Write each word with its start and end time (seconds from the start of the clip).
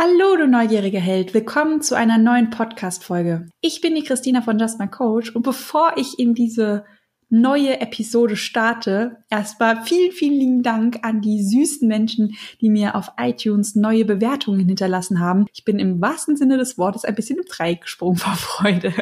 Hallo, 0.00 0.36
du 0.36 0.46
neugieriger 0.46 1.00
Held. 1.00 1.34
Willkommen 1.34 1.82
zu 1.82 1.96
einer 1.96 2.18
neuen 2.18 2.50
Podcast-Folge. 2.50 3.48
Ich 3.60 3.80
bin 3.80 3.96
die 3.96 4.04
Christina 4.04 4.42
von 4.42 4.56
Just 4.56 4.78
My 4.78 4.86
Coach 4.86 5.34
und 5.34 5.42
bevor 5.42 5.94
ich 5.96 6.20
in 6.20 6.34
diese 6.34 6.84
neue 7.30 7.80
Episode 7.80 8.36
starte, 8.36 9.24
erstmal 9.28 9.82
vielen, 9.82 10.12
vielen 10.12 10.38
lieben 10.38 10.62
Dank 10.62 11.00
an 11.02 11.20
die 11.20 11.42
süßen 11.42 11.88
Menschen, 11.88 12.36
die 12.60 12.70
mir 12.70 12.94
auf 12.94 13.10
iTunes 13.18 13.74
neue 13.74 14.04
Bewertungen 14.04 14.68
hinterlassen 14.68 15.18
haben. 15.18 15.46
Ich 15.52 15.64
bin 15.64 15.80
im 15.80 16.00
wahrsten 16.00 16.36
Sinne 16.36 16.58
des 16.58 16.78
Wortes 16.78 17.04
ein 17.04 17.16
bisschen 17.16 17.40
im 17.40 17.46
Dreieck 17.46 17.80
gesprungen 17.80 18.16
vor 18.18 18.34
Freude. 18.34 18.94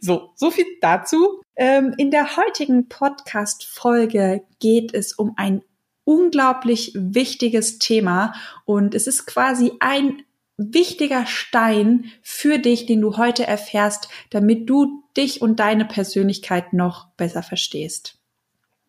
so, 0.00 0.32
so 0.34 0.50
viel 0.50 0.66
dazu. 0.80 1.40
Ähm, 1.54 1.94
in 1.98 2.10
der 2.10 2.36
heutigen 2.36 2.88
Podcast-Folge 2.88 4.42
geht 4.58 4.92
es 4.92 5.12
um 5.12 5.34
ein 5.36 5.62
unglaublich 6.08 6.92
wichtiges 6.94 7.78
Thema 7.78 8.32
und 8.64 8.94
es 8.94 9.06
ist 9.06 9.26
quasi 9.26 9.72
ein 9.78 10.22
wichtiger 10.56 11.26
Stein 11.26 12.06
für 12.22 12.58
dich, 12.58 12.86
den 12.86 13.02
du 13.02 13.18
heute 13.18 13.46
erfährst, 13.46 14.08
damit 14.30 14.70
du 14.70 15.04
dich 15.18 15.42
und 15.42 15.60
deine 15.60 15.84
Persönlichkeit 15.84 16.72
noch 16.72 17.08
besser 17.18 17.42
verstehst. 17.42 18.16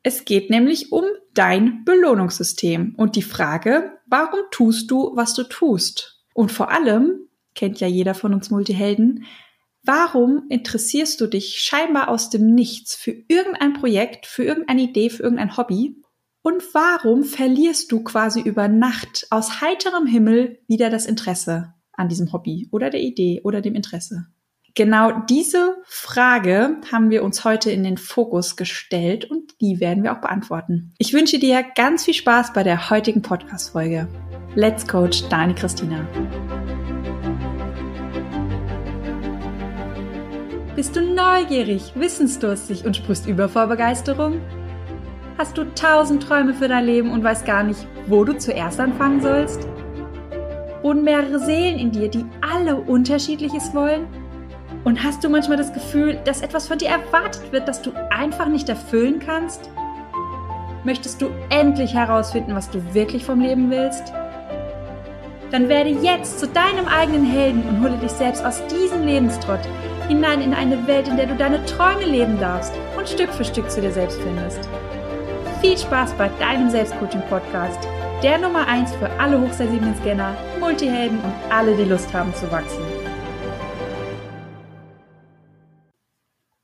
Es 0.02 0.23
geht 0.23 0.49
nämlich 0.49 0.94
um 0.94 1.03
dein 1.34 1.84
Belohnungssystem 1.84 2.95
und 2.95 3.17
die 3.17 3.22
Frage, 3.22 3.97
warum 4.05 4.39
tust 4.49 4.89
du, 4.89 5.11
was 5.13 5.33
du 5.33 5.44
tust? 5.44 6.23
Und 6.33 6.53
vor 6.53 6.72
allem, 6.72 7.27
kennt 7.53 7.81
ja 7.81 7.88
jeder 7.88 8.13
von 8.13 8.33
uns 8.33 8.49
Multihelden, 8.49 9.25
warum 9.83 10.45
interessierst 10.47 11.20
du 11.20 11.27
dich 11.27 11.59
scheinbar 11.59 12.08
aus 12.08 12.30
dem 12.30 12.55
Nichts 12.55 12.95
für 12.95 13.11
irgendein 13.27 13.73
Projekt, 13.73 14.25
für 14.25 14.45
irgendeine 14.45 14.83
Idee, 14.83 15.09
für 15.09 15.23
irgendein 15.23 15.58
Hobby 15.58 15.97
und 16.41 16.63
warum 16.73 17.23
verlierst 17.23 17.91
du 17.91 18.03
quasi 18.03 18.41
über 18.41 18.67
Nacht 18.67 19.27
aus 19.30 19.61
heiterem 19.61 20.07
Himmel 20.07 20.59
wieder 20.67 20.89
das 20.89 21.05
Interesse 21.05 21.73
an 21.91 22.07
diesem 22.07 22.31
Hobby 22.31 22.70
oder 22.71 22.89
der 22.89 23.02
Idee 23.02 23.41
oder 23.43 23.61
dem 23.61 23.75
Interesse? 23.75 24.27
Genau 24.75 25.19
diese 25.27 25.77
Frage 25.83 26.77
haben 26.91 27.09
wir 27.09 27.23
uns 27.23 27.44
heute 27.44 27.72
in 27.72 27.83
den 27.83 27.97
Fokus 27.97 28.55
gestellt 28.55 29.30
und 29.30 29.59
die 29.59 29.81
werden 29.81 30.03
wir 30.03 30.14
auch 30.14 30.22
beantworten. 30.22 30.94
Ich 30.97 31.11
wünsche 31.11 31.39
dir 31.39 31.66
ganz 31.75 32.05
viel 32.05 32.14
Spaß 32.14 32.53
bei 32.53 32.64
der 32.64 32.89
heutigen 32.89 33.21
Podcast-Folge. 33.21 34.08
Let's 34.55 34.88
Coach, 34.88 35.27
Dani 35.27 35.53
Christina. 35.55 36.08
Bist 40.75 40.95
du 40.95 41.02
neugierig, 41.02 41.92
wissensdurstig 41.95 42.86
und 42.86 42.95
sprichst 42.95 43.27
über 43.27 43.49
vor 43.49 43.67
Begeisterung? 43.67 44.39
Hast 45.40 45.58
du 45.58 45.64
tausend 45.73 46.22
Träume 46.22 46.54
für 46.54 46.68
dein 46.68 46.86
Leben 46.86 47.14
und 47.14 47.23
weißt 47.23 47.45
gar 47.45 47.64
nicht, 47.64 47.88
wo 48.08 48.26
du 48.26 48.38
zuerst 48.38 48.78
anfangen 48.78 49.22
sollst? 49.22 49.66
Wohnen 50.82 51.06
mehrere 51.06 51.40
Seelen 51.40 51.80
in 51.80 51.94
dir, 51.94 52.09
die 52.09 52.26
alle 52.42 52.76
unterschiedliches 52.76 53.73
wollen? 53.73 54.06
Und 54.84 55.02
hast 55.02 55.23
du 55.23 55.30
manchmal 55.30 55.56
das 55.56 55.72
Gefühl, 55.72 56.20
dass 56.26 56.42
etwas 56.42 56.67
von 56.67 56.78
dir 56.78 56.90
erwartet 56.90 57.54
wird, 57.54 57.70
das 57.70 57.82
du 57.82 57.92
einfach 58.10 58.50
nicht 58.50 58.67
erfüllen 58.67 59.20
kannst? 59.26 59.70
Möchtest 60.84 61.22
du 61.22 61.30
endlich 61.50 61.94
herausfinden, 61.94 62.54
was 62.54 62.70
du 62.70 62.94
wirklich 62.94 63.23
vom 63.23 63.40
Leben 63.40 63.72
willst? 63.72 64.12
Dann 65.52 65.70
werde 65.70 65.90
jetzt 65.90 66.42
zu 66.42 66.50
deinem 66.50 66.86
eigenen 66.86 67.23
Helden 67.23 67.64
und 67.64 67.82
hole 67.82 67.95
dich 67.95 68.12
selbst 68.12 68.44
aus 68.44 68.62
diesem 68.67 69.06
Lebenstrott 69.06 69.62
hinein 70.10 70.42
in 70.42 70.54
eine 70.54 70.86
Welt, 70.86 71.08
in 71.08 71.16
der 71.16 71.28
du 71.28 71.36
deine 71.36 71.64
Träume 71.66 72.04
leben 72.04 72.38
darfst 72.42 72.73
und 72.98 73.08
Stück 73.08 73.30
für 73.30 73.45
Stück 73.45 73.72
zu 73.72 73.80
dir 73.80 73.94
selbst 73.94 74.20
findest. 74.20 74.67
Viel 75.61 75.77
Spaß 75.77 76.13
bei 76.13 76.29
deinem 76.39 76.69
Selbstcoaching-Podcast, 76.69 77.85
der 78.23 78.38
Nummer 78.38 78.65
1 78.65 78.95
für 78.95 79.09
alle 79.19 79.41
hochsensiblen 79.41 79.93
Scanner, 79.97 80.33
Multihelden 80.57 81.19
und 81.19 81.33
alle, 81.49 81.75
die 81.75 81.83
Lust 81.83 82.13
haben 82.13 82.33
zu 82.33 82.49
wachsen. 82.49 82.81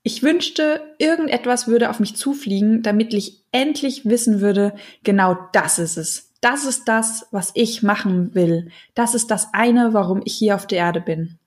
Ich 0.02 0.22
wünschte, 0.22 0.80
irgendetwas 0.96 1.68
würde 1.68 1.90
auf 1.90 2.00
mich 2.00 2.16
zufliegen, 2.16 2.82
damit 2.82 3.12
ich 3.12 3.44
endlich 3.52 4.06
wissen 4.06 4.40
würde, 4.40 4.72
genau 5.04 5.36
das 5.52 5.78
ist 5.78 5.98
es. 5.98 6.32
Das 6.40 6.64
ist 6.64 6.88
das, 6.88 7.26
was 7.32 7.50
ich 7.52 7.82
machen 7.82 8.34
will. 8.34 8.70
Das 8.94 9.14
ist 9.14 9.30
das 9.30 9.48
eine, 9.52 9.92
warum 9.92 10.22
ich 10.24 10.38
hier 10.38 10.54
auf 10.54 10.66
der 10.66 10.78
Erde 10.78 11.02
bin. 11.02 11.38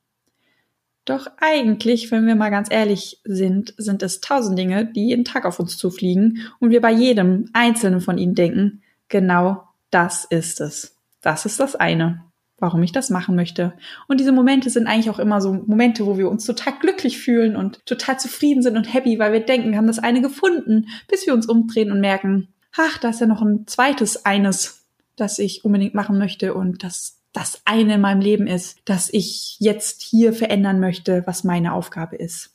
Doch 1.09 1.25
eigentlich, 1.39 2.11
wenn 2.11 2.27
wir 2.27 2.35
mal 2.35 2.51
ganz 2.51 2.67
ehrlich 2.69 3.19
sind, 3.23 3.73
sind 3.77 4.03
es 4.03 4.21
tausend 4.21 4.59
Dinge, 4.59 4.85
die 4.85 5.07
jeden 5.07 5.25
Tag 5.25 5.45
auf 5.45 5.59
uns 5.59 5.75
zufliegen 5.75 6.51
und 6.59 6.69
wir 6.69 6.81
bei 6.81 6.91
jedem 6.91 7.49
einzelnen 7.51 7.99
von 7.99 8.19
ihnen 8.19 8.35
denken, 8.35 8.83
genau 9.07 9.63
das 9.89 10.25
ist 10.25 10.61
es. 10.61 10.95
Das 11.23 11.47
ist 11.47 11.59
das 11.59 11.75
eine, 11.75 12.25
warum 12.59 12.83
ich 12.83 12.91
das 12.91 13.09
machen 13.09 13.35
möchte. 13.35 13.73
Und 14.07 14.19
diese 14.19 14.31
Momente 14.31 14.69
sind 14.69 14.85
eigentlich 14.85 15.09
auch 15.09 15.17
immer 15.17 15.41
so 15.41 15.51
Momente, 15.53 16.05
wo 16.05 16.19
wir 16.19 16.29
uns 16.29 16.45
total 16.45 16.73
glücklich 16.79 17.17
fühlen 17.17 17.55
und 17.55 17.83
total 17.87 18.19
zufrieden 18.19 18.61
sind 18.61 18.77
und 18.77 18.93
happy, 18.93 19.17
weil 19.17 19.33
wir 19.33 19.39
denken, 19.39 19.71
wir 19.71 19.79
haben 19.79 19.87
das 19.87 19.97
eine 19.97 20.21
gefunden, 20.21 20.89
bis 21.07 21.25
wir 21.25 21.33
uns 21.33 21.47
umdrehen 21.47 21.91
und 21.91 22.01
merken, 22.01 22.49
ach, 22.77 22.99
da 22.99 23.09
ist 23.09 23.19
ja 23.19 23.25
noch 23.25 23.41
ein 23.41 23.65
zweites 23.65 24.27
eines, 24.27 24.85
das 25.15 25.39
ich 25.39 25.65
unbedingt 25.65 25.95
machen 25.95 26.19
möchte 26.19 26.53
und 26.53 26.83
das 26.83 27.19
das 27.39 27.61
eine 27.63 27.95
in 27.95 28.01
meinem 28.01 28.19
Leben 28.19 28.47
ist, 28.47 28.79
dass 28.83 29.09
ich 29.11 29.55
jetzt 29.59 30.01
hier 30.01 30.33
verändern 30.33 30.81
möchte, 30.81 31.23
was 31.25 31.45
meine 31.45 31.73
Aufgabe 31.73 32.17
ist. 32.17 32.51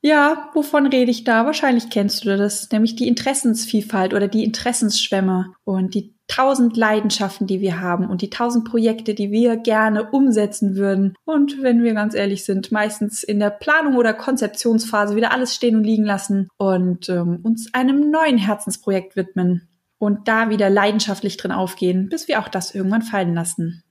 Ja, 0.00 0.48
wovon 0.54 0.86
rede 0.86 1.10
ich 1.10 1.24
da? 1.24 1.44
Wahrscheinlich 1.44 1.90
kennst 1.90 2.24
du 2.24 2.34
das, 2.34 2.70
nämlich 2.70 2.96
die 2.96 3.06
Interessensvielfalt 3.06 4.14
oder 4.14 4.28
die 4.28 4.44
Interessensschwämme 4.44 5.52
und 5.64 5.94
die 5.94 6.14
tausend 6.26 6.78
Leidenschaften, 6.78 7.46
die 7.46 7.60
wir 7.60 7.80
haben 7.80 8.08
und 8.08 8.22
die 8.22 8.30
tausend 8.30 8.64
Projekte, 8.64 9.12
die 9.12 9.30
wir 9.30 9.58
gerne 9.58 10.10
umsetzen 10.10 10.76
würden. 10.76 11.14
Und 11.26 11.60
wenn 11.62 11.82
wir 11.82 11.92
ganz 11.92 12.14
ehrlich 12.14 12.46
sind, 12.46 12.72
meistens 12.72 13.22
in 13.22 13.40
der 13.40 13.50
Planung 13.50 13.96
oder 13.96 14.14
Konzeptionsphase 14.14 15.16
wieder 15.16 15.32
alles 15.32 15.54
stehen 15.54 15.76
und 15.76 15.84
liegen 15.84 16.04
lassen 16.04 16.48
und 16.56 17.10
ähm, 17.10 17.40
uns 17.42 17.74
einem 17.74 18.10
neuen 18.10 18.38
Herzensprojekt 18.38 19.16
widmen 19.16 19.68
und 20.00 20.28
da 20.28 20.48
wieder 20.48 20.70
leidenschaftlich 20.70 21.36
drin 21.36 21.52
aufgehen, 21.52 22.08
bis 22.08 22.26
wir 22.26 22.40
auch 22.40 22.48
das 22.48 22.74
irgendwann 22.74 23.02
fallen 23.02 23.34
lassen. 23.34 23.84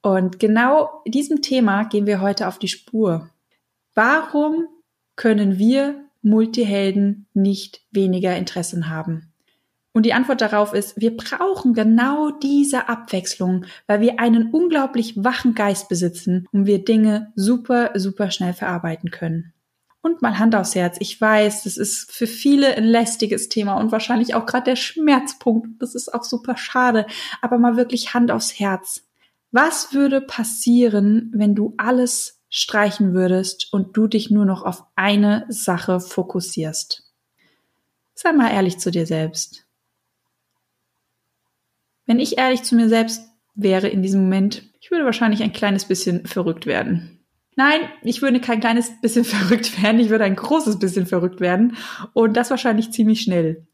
Und 0.00 0.40
genau 0.40 1.02
diesem 1.06 1.42
Thema 1.42 1.84
gehen 1.84 2.06
wir 2.06 2.22
heute 2.22 2.48
auf 2.48 2.58
die 2.58 2.68
Spur. 2.68 3.28
Warum 3.94 4.66
können 5.14 5.58
wir 5.58 6.06
Multihelden 6.22 7.26
nicht 7.34 7.82
weniger 7.90 8.34
Interessen 8.34 8.88
haben? 8.88 9.30
Und 9.92 10.06
die 10.06 10.14
Antwort 10.14 10.40
darauf 10.40 10.72
ist, 10.72 10.98
wir 10.98 11.14
brauchen 11.14 11.74
genau 11.74 12.30
diese 12.30 12.88
Abwechslung, 12.88 13.66
weil 13.86 14.00
wir 14.00 14.20
einen 14.20 14.50
unglaublich 14.52 15.22
wachen 15.22 15.54
Geist 15.54 15.90
besitzen 15.90 16.48
und 16.50 16.64
wir 16.64 16.82
Dinge 16.82 17.30
super, 17.36 17.90
super 17.94 18.30
schnell 18.30 18.54
verarbeiten 18.54 19.10
können. 19.10 19.52
Und 20.02 20.20
mal 20.20 20.38
Hand 20.38 20.54
aufs 20.56 20.74
Herz. 20.74 20.96
Ich 20.98 21.20
weiß, 21.20 21.62
das 21.62 21.76
ist 21.76 22.10
für 22.10 22.26
viele 22.26 22.76
ein 22.76 22.84
lästiges 22.84 23.48
Thema 23.48 23.74
und 23.74 23.92
wahrscheinlich 23.92 24.34
auch 24.34 24.46
gerade 24.46 24.64
der 24.64 24.76
Schmerzpunkt. 24.76 25.80
Das 25.80 25.94
ist 25.94 26.12
auch 26.12 26.24
super 26.24 26.56
schade. 26.56 27.06
Aber 27.40 27.56
mal 27.56 27.76
wirklich 27.76 28.12
Hand 28.12 28.32
aufs 28.32 28.58
Herz. 28.58 29.04
Was 29.52 29.94
würde 29.94 30.20
passieren, 30.20 31.30
wenn 31.34 31.54
du 31.54 31.74
alles 31.76 32.40
streichen 32.48 33.14
würdest 33.14 33.72
und 33.72 33.96
du 33.96 34.08
dich 34.08 34.30
nur 34.30 34.44
noch 34.44 34.64
auf 34.64 34.84
eine 34.96 35.46
Sache 35.48 36.00
fokussierst? 36.00 37.04
Sei 38.14 38.32
mal 38.32 38.50
ehrlich 38.50 38.78
zu 38.78 38.90
dir 38.90 39.06
selbst. 39.06 39.66
Wenn 42.06 42.18
ich 42.18 42.38
ehrlich 42.38 42.62
zu 42.62 42.74
mir 42.74 42.88
selbst 42.88 43.22
wäre 43.54 43.88
in 43.88 44.02
diesem 44.02 44.22
Moment, 44.22 44.64
ich 44.80 44.90
würde 44.90 45.04
wahrscheinlich 45.04 45.42
ein 45.42 45.52
kleines 45.52 45.84
bisschen 45.84 46.26
verrückt 46.26 46.66
werden. 46.66 47.21
Nein, 47.56 47.80
ich 48.02 48.22
würde 48.22 48.40
kein 48.40 48.60
kleines 48.60 49.00
bisschen 49.00 49.24
verrückt 49.26 49.82
werden, 49.82 50.00
ich 50.00 50.10
würde 50.10 50.24
ein 50.24 50.36
großes 50.36 50.78
bisschen 50.78 51.06
verrückt 51.06 51.40
werden 51.40 51.76
und 52.12 52.36
das 52.36 52.50
wahrscheinlich 52.50 52.92
ziemlich 52.92 53.20
schnell. 53.22 53.66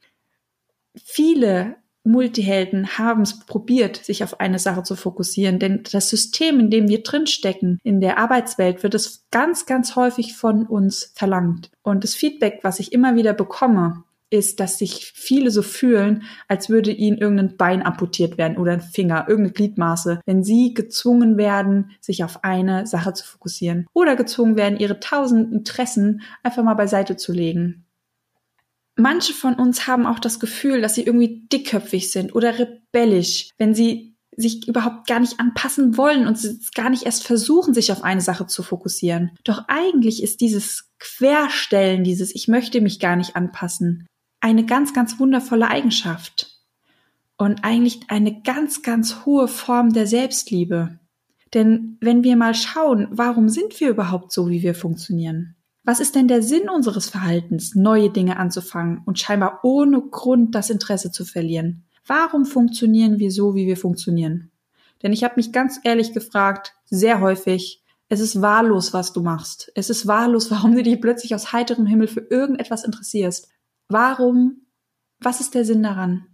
Viele 0.97 1.77
Multihelden 2.09 2.99
haben 2.99 3.23
es 3.23 3.41
probiert, 3.41 3.97
sich 3.97 4.25
auf 4.25 4.41
eine 4.41 4.59
Sache 4.59 4.83
zu 4.83 4.97
fokussieren, 4.97 5.59
denn 5.59 5.85
das 5.93 6.09
System, 6.09 6.59
in 6.59 6.71
dem 6.71 6.89
wir 6.89 7.03
drinstecken, 7.03 7.79
in 7.83 8.01
der 8.01 8.19
Arbeitswelt, 8.19 8.83
wird 8.83 8.95
es 8.95 9.27
ganz, 9.31 9.67
ganz 9.67 9.95
häufig 9.95 10.35
von 10.35 10.67
uns 10.67 11.13
verlangt. 11.15 11.71
Und 11.83 12.05
das 12.05 12.15
Feedback, 12.15 12.61
was 12.63 12.81
ich 12.81 12.93
immer 12.93 13.15
wieder 13.15 13.35
bekomme, 13.35 14.05
ist, 14.31 14.61
dass 14.61 14.79
sich 14.79 15.13
viele 15.15 15.51
so 15.51 15.63
fühlen, 15.63 16.25
als 16.49 16.69
würde 16.69 16.91
ihnen 16.91 17.19
irgendein 17.19 17.57
Bein 17.57 17.85
amputiert 17.85 18.39
werden 18.39 18.59
oder 18.59 18.73
ein 18.73 18.81
Finger, 18.81 19.27
irgendeine 19.29 19.53
Gliedmaße, 19.53 20.21
wenn 20.27 20.45
sie 20.45 20.75
gezwungen 20.75 21.37
werden, 21.37 21.93
sich 22.01 22.25
auf 22.25 22.45
eine 22.45 22.87
Sache 22.87 23.13
zu 23.15 23.25
fokussieren 23.25 23.87
oder 23.95 24.17
gezwungen 24.17 24.57
werden, 24.57 24.79
ihre 24.79 25.01
tausend 25.01 25.53
Interessen 25.53 26.23
einfach 26.43 26.63
mal 26.63 26.75
beiseite 26.75 27.17
zu 27.17 27.33
legen. 27.33 27.85
Manche 28.97 29.33
von 29.33 29.55
uns 29.55 29.87
haben 29.87 30.07
auch 30.07 30.19
das 30.19 30.41
Gefühl, 30.41 30.81
dass 30.81 30.97
sie 30.97 31.05
irgendwie 31.05 31.47
dickköpfig 31.53 32.11
sind 32.11 32.35
oder 32.35 32.59
rebellisch, 32.59 33.51
wenn 33.57 33.73
sie 33.75 34.17
sich 34.37 34.69
überhaupt 34.69 35.07
gar 35.09 35.21
nicht 35.21 35.41
anpassen 35.41 35.97
wollen 35.97 36.27
und 36.27 36.39
gar 36.75 36.91
nicht 36.91 37.05
erst 37.05 37.25
versuchen, 37.25 37.75
sich 37.75 37.91
auf 37.91 38.05
eine 38.05 38.21
Sache 38.21 38.47
zu 38.47 38.63
fokussieren. 38.63 39.33
Doch 39.43 39.65
eigentlich 39.67 40.23
ist 40.23 40.41
dieses 40.41 40.91
Querstellen, 41.01 42.05
dieses 42.05 42.35
Ich 42.35 42.47
möchte 42.47 42.81
mich 42.81 43.01
gar 43.01 43.17
nicht 43.17 43.35
anpassen, 43.37 44.07
eine 44.41 44.65
ganz, 44.65 44.93
ganz 44.93 45.19
wundervolle 45.19 45.69
Eigenschaft. 45.69 46.55
und 47.41 47.63
eigentlich 47.63 48.01
eine 48.09 48.43
ganz, 48.43 48.83
ganz 48.83 49.25
hohe 49.25 49.47
Form 49.47 49.93
der 49.93 50.09
Selbstliebe. 50.09 50.99
Denn 51.55 51.97
wenn 52.01 52.25
wir 52.25 52.37
mal 52.37 52.53
schauen, 52.53 53.07
warum 53.13 53.49
sind 53.49 53.79
wir 53.79 53.91
überhaupt 53.91 54.33
so, 54.33 54.51
wie 54.51 54.63
wir 54.63 54.75
funktionieren? 54.75 55.55
Was 55.85 56.01
ist 56.01 56.17
denn 56.17 56.29
der 56.29 56.43
Sinn 56.43 56.69
unseres 56.69 57.09
Verhaltens, 57.09 57.75
neue 57.75 58.11
Dinge 58.11 58.39
anzufangen 58.39 59.03
und 59.07 59.19
scheinbar 59.19 59.61
ohne 59.63 60.03
Grund 60.03 60.55
das 60.55 60.69
Interesse 60.69 61.13
zu 61.13 61.25
verlieren? 61.25 61.85
Warum 62.07 62.45
funktionieren 62.45 63.19
wir 63.19 63.31
so, 63.31 63.55
wie 63.55 63.67
wir 63.67 63.77
funktionieren? 63.77 64.51
Denn 65.03 65.13
ich 65.13 65.25
habe 65.25 65.35
mich 65.37 65.53
ganz 65.53 65.79
ehrlich 65.85 66.13
gefragt, 66.13 66.75
sehr 66.85 67.21
häufig, 67.21 67.83
es 68.09 68.21
ist 68.21 68.43
wahllos, 68.43 68.93
was 68.93 69.13
du 69.13 69.23
machst. 69.23 69.71
Es 69.75 69.91
ist 69.91 70.07
wahllos, 70.07 70.51
warum 70.51 70.75
du 70.75 70.83
dich 70.83 71.01
plötzlich 71.01 71.35
aus 71.35 71.53
heiterem 71.53 71.87
Himmel 71.87 72.09
für 72.09 72.27
irgendetwas 72.29 72.85
interessierst. 72.85 73.49
Warum? 73.89 74.67
Was 75.21 75.41
ist 75.41 75.55
der 75.55 75.65
Sinn 75.65 75.83
daran? 75.83 76.27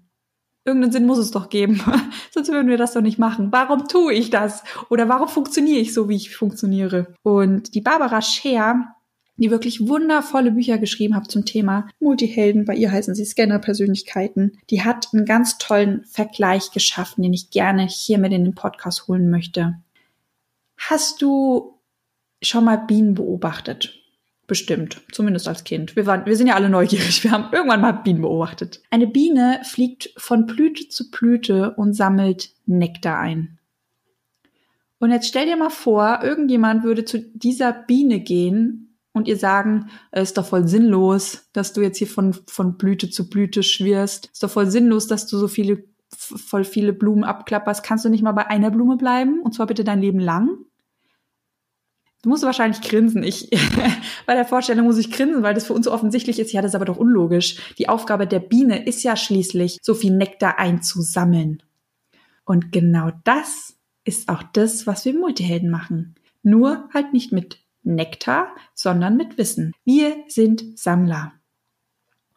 Irgendeinen 0.65 0.93
Sinn 0.93 1.07
muss 1.07 1.19
es 1.19 1.31
doch 1.31 1.51
geben. 1.51 1.81
Sonst 2.33 2.51
würden 2.51 2.69
wir 2.69 2.79
das 2.79 2.95
doch 2.95 3.03
nicht 3.03 3.19
machen. 3.19 3.53
Warum 3.53 3.87
tue 3.87 4.15
ich 4.15 4.31
das? 4.31 4.65
Oder 4.89 5.09
warum 5.09 5.29
funktioniere 5.29 5.79
ich 5.79 5.93
so, 5.93 6.09
wie 6.09 6.17
ich 6.17 6.35
funktioniere? 6.35 7.15
Und 7.23 7.75
die 7.75 7.81
Barbara 7.81 8.23
Scher, 8.23 8.95
die 9.37 9.51
wirklich 9.51 9.89
wundervolle 9.89 10.53
Bücher 10.53 10.79
geschrieben 10.79 11.15
hat 11.15 11.31
zum 11.31 11.45
Thema 11.45 11.89
Multihelden, 12.01 12.65
bei 12.65 12.75
ihr 12.75 12.91
heißen 12.91 13.15
sie 13.15 13.25
Scanner-Persönlichkeiten, 13.25 14.59
die 14.71 14.83
hat 14.83 15.09
einen 15.13 15.27
ganz 15.27 15.59
tollen 15.59 16.05
Vergleich 16.05 16.71
geschaffen, 16.71 17.23
den 17.23 17.35
ich 17.35 17.51
gerne 17.51 17.87
hier 17.87 18.19
mit 18.19 18.33
in 18.33 18.45
den 18.45 18.55
Podcast 18.55 19.07
holen 19.07 19.31
möchte. 19.31 19.79
Hast 20.79 21.21
du 21.21 21.79
schon 22.43 22.65
mal 22.65 22.77
Bienen 22.77 23.15
beobachtet? 23.15 24.04
Bestimmt, 24.47 25.01
zumindest 25.11 25.49
als 25.49 25.65
Kind. 25.65 25.97
Wir, 25.97 26.05
waren, 26.05 26.27
wir 26.27 26.37
sind 26.37 26.49
ja 26.49 26.55
alle 26.55 26.69
neugierig. 26.69 27.25
Wir 27.25 27.31
haben 27.31 27.53
irgendwann 27.53 27.81
mal 27.81 27.93
Bienen 27.93 28.21
beobachtet. 28.21 28.83
Eine 28.91 29.07
Biene 29.07 29.61
fliegt 29.65 30.11
von 30.19 30.45
Blüte 30.45 30.89
zu 30.89 31.11
Blüte 31.11 31.75
und 31.77 31.95
sammelt 31.95 32.51
Nektar 32.67 33.19
ein. 33.19 33.59
Und 34.99 35.11
jetzt 35.11 35.29
stell 35.29 35.47
dir 35.47 35.57
mal 35.57 35.71
vor, 35.71 36.21
irgendjemand 36.23 36.85
würde 36.85 37.05
zu 37.05 37.21
dieser 37.21 37.73
Biene 37.73 38.21
gehen 38.21 38.99
und 39.13 39.29
ihr 39.29 39.37
sagen, 39.37 39.91
es 40.11 40.31
ist 40.31 40.39
doch 40.39 40.47
voll 40.47 40.69
sinnlos, 40.69 41.49
dass 41.53 41.73
du 41.73 41.81
jetzt 41.81 41.99
hier 41.99 42.07
von, 42.07 42.35
von 42.47 42.77
Blüte 42.77 43.09
zu 43.11 43.31
Blüte 43.31 43.63
schwirrst. 43.63 44.31
Ist 44.33 44.43
doch 44.43 44.51
voll 44.51 44.71
sinnlos, 44.71 45.07
dass 45.07 45.27
du 45.27 45.39
so 45.39 45.49
viele, 45.49 45.85
voll 46.11 46.65
viele 46.65 46.93
Blumen 46.93 47.25
abklapperst. 47.25 47.83
Kannst 47.83 48.05
du 48.05 48.09
nicht 48.09 48.23
mal 48.23 48.33
bei 48.33 48.47
einer 48.47 48.71
Blume 48.71 48.97
bleiben? 48.97 49.41
Und 49.41 49.55
zwar 49.55 49.67
bitte 49.67 49.85
dein 49.85 50.01
Leben 50.01 50.21
lang? 50.21 50.59
Du 52.25 52.31
musst 52.31 52.43
wahrscheinlich 52.43 52.81
grinsen. 52.81 53.23
Ich, 53.23 53.51
bei 54.27 54.35
der 54.35 54.47
Vorstellung 54.47 54.87
muss 54.87 54.97
ich 54.97 55.13
grinsen, 55.13 55.43
weil 55.43 55.53
das 55.53 55.67
für 55.67 55.75
uns 55.75 55.85
so 55.85 55.93
offensichtlich 55.93 56.39
ist. 56.39 56.53
Ja, 56.53 56.63
das 56.63 56.71
ist 56.71 56.75
aber 56.75 56.87
doch 56.87 56.97
unlogisch. 56.97 57.75
Die 57.77 57.91
Aufgabe 57.91 58.27
der 58.27 58.41
Biene 58.41 58.87
ist 58.87 59.03
ja 59.03 59.15
schließlich, 59.15 59.79
so 59.83 59.93
viel 59.93 60.17
Nektar 60.17 60.59
einzusammeln. 60.59 61.63
Und 62.47 62.73
genau 62.73 63.11
das 63.25 63.75
ist 64.05 64.31
auch 64.31 64.43
das, 64.55 64.87
was 64.87 65.05
wir 65.05 65.13
Multihelden 65.13 65.69
machen. 65.69 66.15
Nur 66.43 66.89
halt 66.95 67.13
nicht 67.13 67.31
mit 67.31 67.59
Nektar, 67.83 68.57
sondern 68.73 69.19
mit 69.19 69.37
Wissen. 69.37 69.75
Wir 69.85 70.17
sind 70.27 70.79
Sammler. 70.79 71.35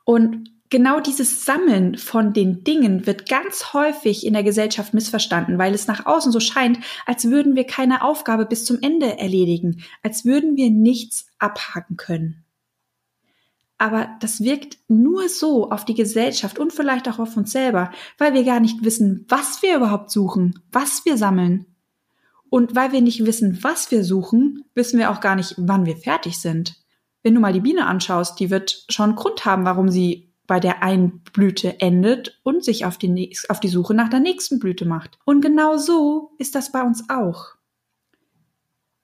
Und 0.04 0.51
genau 0.69 1.00
dieses 1.00 1.46
Sammeln 1.46 1.98
von 1.98 2.34
den 2.34 2.64
Dingen 2.64 3.06
wird 3.06 3.30
ganz 3.30 3.74
häufig 3.74 4.25
in 4.25 4.34
der 4.34 4.44
Gesellschaft 4.44 4.94
missverstanden, 4.94 5.58
weil 5.58 5.74
es 5.74 5.88
nach 5.88 6.06
außen 6.06 6.31
so 6.31 6.40
scheint, 6.40 6.80
als 7.06 7.30
würden 7.30 7.56
wir 7.56 7.66
keine 7.66 8.04
Aufgabe 8.04 8.46
bis 8.46 8.66
zum 8.66 8.80
Ende 8.81 9.18
erledigen, 9.18 9.84
als 10.04 10.25
würden 10.25 10.56
wir 10.56 10.69
nichts 10.69 11.28
abhaken 11.40 11.98
können. 11.98 12.44
Aber 13.78 14.10
das 14.19 14.42
wirkt 14.42 14.78
nur 14.88 15.30
so 15.30 15.69
auf 15.69 15.86
die 15.86 15.94
Gesellschaft 15.94 16.58
und 16.58 16.74
vielleicht 16.74 17.08
auch 17.08 17.19
auf 17.19 17.38
uns 17.38 17.52
selber, 17.52 17.92
weil 18.18 18.34
wir 18.34 18.44
gar 18.44 18.60
nicht 18.60 18.84
wissen, 18.84 19.25
was 19.30 19.62
wir 19.62 19.75
überhaupt 19.75 20.10
suchen, 20.10 20.64
was 20.72 21.06
wir 21.06 21.18
sammeln. 21.18 21.66
Und 22.50 22.75
weil 22.75 22.94
wir 22.94 23.02
nicht 23.02 23.25
wissen, 23.25 23.62
was 23.62 23.92
wir 23.92 24.04
suchen, 24.04 24.64
wissen 24.74 24.98
wir 24.98 25.12
auch 25.12 25.19
gar 25.19 25.36
nicht, 25.36 25.56
wann 25.58 25.86
wir 25.86 25.98
fertig 25.98 26.40
sind. 26.40 26.78
Wenn 27.22 27.36
du 27.36 27.42
mal 27.42 27.54
die 27.54 27.60
Biene 27.60 27.86
anschaust, 27.86 28.40
die 28.40 28.50
wird 28.50 28.86
schon 28.90 29.16
Grund 29.16 29.46
haben, 29.46 29.66
warum 29.66 29.90
sie 29.90 30.27
bei 30.48 30.60
der 30.60 30.82
einen 30.82 31.20
Blüte 31.34 31.80
endet 31.82 32.40
und 32.44 32.64
sich 32.64 32.86
auf 32.86 32.98
die, 32.98 33.38
auf 33.50 33.60
die 33.60 33.68
Suche 33.68 33.94
nach 33.94 34.10
der 34.10 34.22
nächsten 34.22 34.60
Blüte 34.60 34.86
macht. 34.86 35.20
Und 35.26 35.42
genau 35.42 35.78
so 35.78 36.32
ist 36.40 36.56
das 36.56 36.72
bei 36.72 36.82
uns 36.82 37.10
auch. 37.10 37.56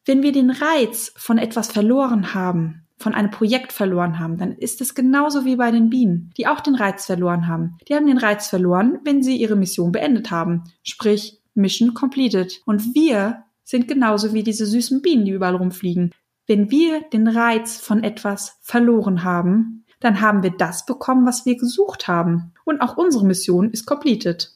Wenn 0.05 0.23
wir 0.23 0.31
den 0.31 0.49
Reiz 0.49 1.13
von 1.15 1.37
etwas 1.37 1.71
verloren 1.71 2.33
haben, 2.33 2.87
von 2.97 3.13
einem 3.13 3.31
Projekt 3.31 3.73
verloren 3.73 4.19
haben, 4.19 4.37
dann 4.37 4.53
ist 4.53 4.81
es 4.81 4.95
genauso 4.95 5.45
wie 5.45 5.57
bei 5.57 5.71
den 5.71 5.89
Bienen, 5.89 6.31
die 6.37 6.47
auch 6.47 6.61
den 6.61 6.75
Reiz 6.75 7.05
verloren 7.05 7.47
haben. 7.47 7.77
Die 7.87 7.95
haben 7.95 8.07
den 8.07 8.17
Reiz 8.17 8.47
verloren, 8.47 8.99
wenn 9.03 9.21
sie 9.21 9.35
ihre 9.35 9.55
Mission 9.55 9.91
beendet 9.91 10.31
haben. 10.31 10.63
Sprich, 10.83 11.41
Mission 11.53 11.93
completed. 11.93 12.61
Und 12.65 12.95
wir 12.95 13.43
sind 13.63 13.87
genauso 13.87 14.33
wie 14.33 14.43
diese 14.43 14.65
süßen 14.65 15.01
Bienen, 15.01 15.25
die 15.25 15.31
überall 15.31 15.55
rumfliegen. 15.55 16.11
Wenn 16.47 16.71
wir 16.71 17.01
den 17.01 17.27
Reiz 17.27 17.77
von 17.77 18.03
etwas 18.03 18.57
verloren 18.61 19.23
haben, 19.23 19.82
dann 20.03 20.21
haben 20.21 20.43
wir 20.43 20.51
das 20.51 20.85
bekommen, 20.85 21.25
was 21.25 21.45
wir 21.45 21.57
gesucht 21.57 22.07
haben. 22.07 22.53
Und 22.65 22.81
auch 22.81 22.97
unsere 22.97 23.25
Mission 23.25 23.71
ist 23.71 23.85
completed. 23.85 24.51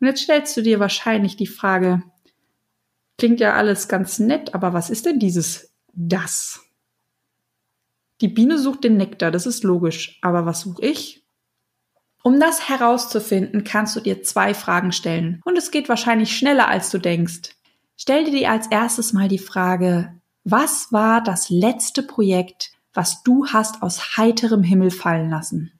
Und 0.00 0.06
jetzt 0.06 0.22
stellst 0.22 0.56
du 0.56 0.62
dir 0.62 0.80
wahrscheinlich 0.80 1.36
die 1.36 1.46
Frage, 1.46 2.02
klingt 3.18 3.40
ja 3.40 3.54
alles 3.54 3.88
ganz 3.88 4.18
nett, 4.18 4.54
aber 4.54 4.72
was 4.72 4.90
ist 4.90 5.06
denn 5.06 5.18
dieses 5.18 5.72
das? 5.92 6.60
Die 8.20 8.28
Biene 8.28 8.58
sucht 8.58 8.84
den 8.84 8.96
Nektar, 8.96 9.30
das 9.30 9.46
ist 9.46 9.64
logisch. 9.64 10.18
Aber 10.22 10.46
was 10.46 10.60
suche 10.60 10.82
ich? 10.82 11.24
Um 12.22 12.38
das 12.38 12.68
herauszufinden, 12.68 13.64
kannst 13.64 13.96
du 13.96 14.00
dir 14.00 14.22
zwei 14.22 14.54
Fragen 14.54 14.92
stellen. 14.92 15.40
Und 15.44 15.58
es 15.58 15.72
geht 15.72 15.88
wahrscheinlich 15.88 16.36
schneller, 16.36 16.68
als 16.68 16.90
du 16.90 16.98
denkst. 16.98 17.56
Stell 17.96 18.24
dir 18.24 18.50
als 18.50 18.68
erstes 18.68 19.12
mal 19.12 19.28
die 19.28 19.38
Frage, 19.38 20.20
was 20.44 20.92
war 20.92 21.22
das 21.22 21.50
letzte 21.50 22.02
Projekt, 22.02 22.72
was 22.94 23.22
du 23.22 23.46
hast 23.46 23.82
aus 23.82 24.16
heiterem 24.16 24.62
Himmel 24.62 24.90
fallen 24.90 25.30
lassen. 25.30 25.72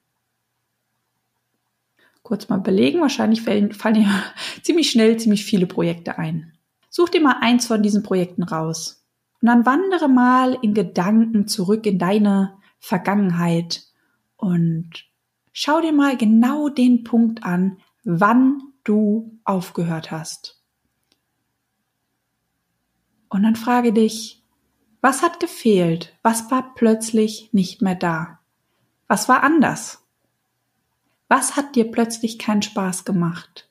Kurz 2.22 2.48
mal 2.48 2.58
überlegen, 2.58 3.00
wahrscheinlich 3.00 3.42
fallen, 3.42 3.72
fallen 3.72 3.94
dir 3.94 4.08
ziemlich 4.62 4.90
schnell 4.90 5.16
ziemlich 5.18 5.44
viele 5.44 5.66
Projekte 5.66 6.18
ein. 6.18 6.52
Such 6.88 7.08
dir 7.08 7.20
mal 7.20 7.36
eins 7.40 7.66
von 7.66 7.82
diesen 7.82 8.02
Projekten 8.02 8.42
raus. 8.42 9.04
Und 9.40 9.48
dann 9.48 9.66
wandere 9.66 10.08
mal 10.08 10.56
in 10.62 10.72
Gedanken 10.72 11.48
zurück 11.48 11.84
in 11.86 11.98
deine 11.98 12.56
Vergangenheit 12.78 13.82
und 14.36 14.90
schau 15.52 15.80
dir 15.80 15.92
mal 15.92 16.16
genau 16.16 16.68
den 16.68 17.04
Punkt 17.04 17.44
an, 17.44 17.78
wann 18.04 18.60
du 18.84 19.38
aufgehört 19.44 20.10
hast. 20.10 20.60
Und 23.28 23.44
dann 23.44 23.56
frage 23.56 23.92
dich, 23.92 24.41
was 25.02 25.20
hat 25.20 25.40
gefehlt? 25.40 26.16
Was 26.22 26.50
war 26.50 26.74
plötzlich 26.74 27.50
nicht 27.52 27.82
mehr 27.82 27.96
da? 27.96 28.38
Was 29.08 29.28
war 29.28 29.42
anders? 29.42 30.02
Was 31.28 31.56
hat 31.56 31.76
dir 31.76 31.90
plötzlich 31.90 32.38
keinen 32.38 32.62
Spaß 32.62 33.04
gemacht? 33.04 33.68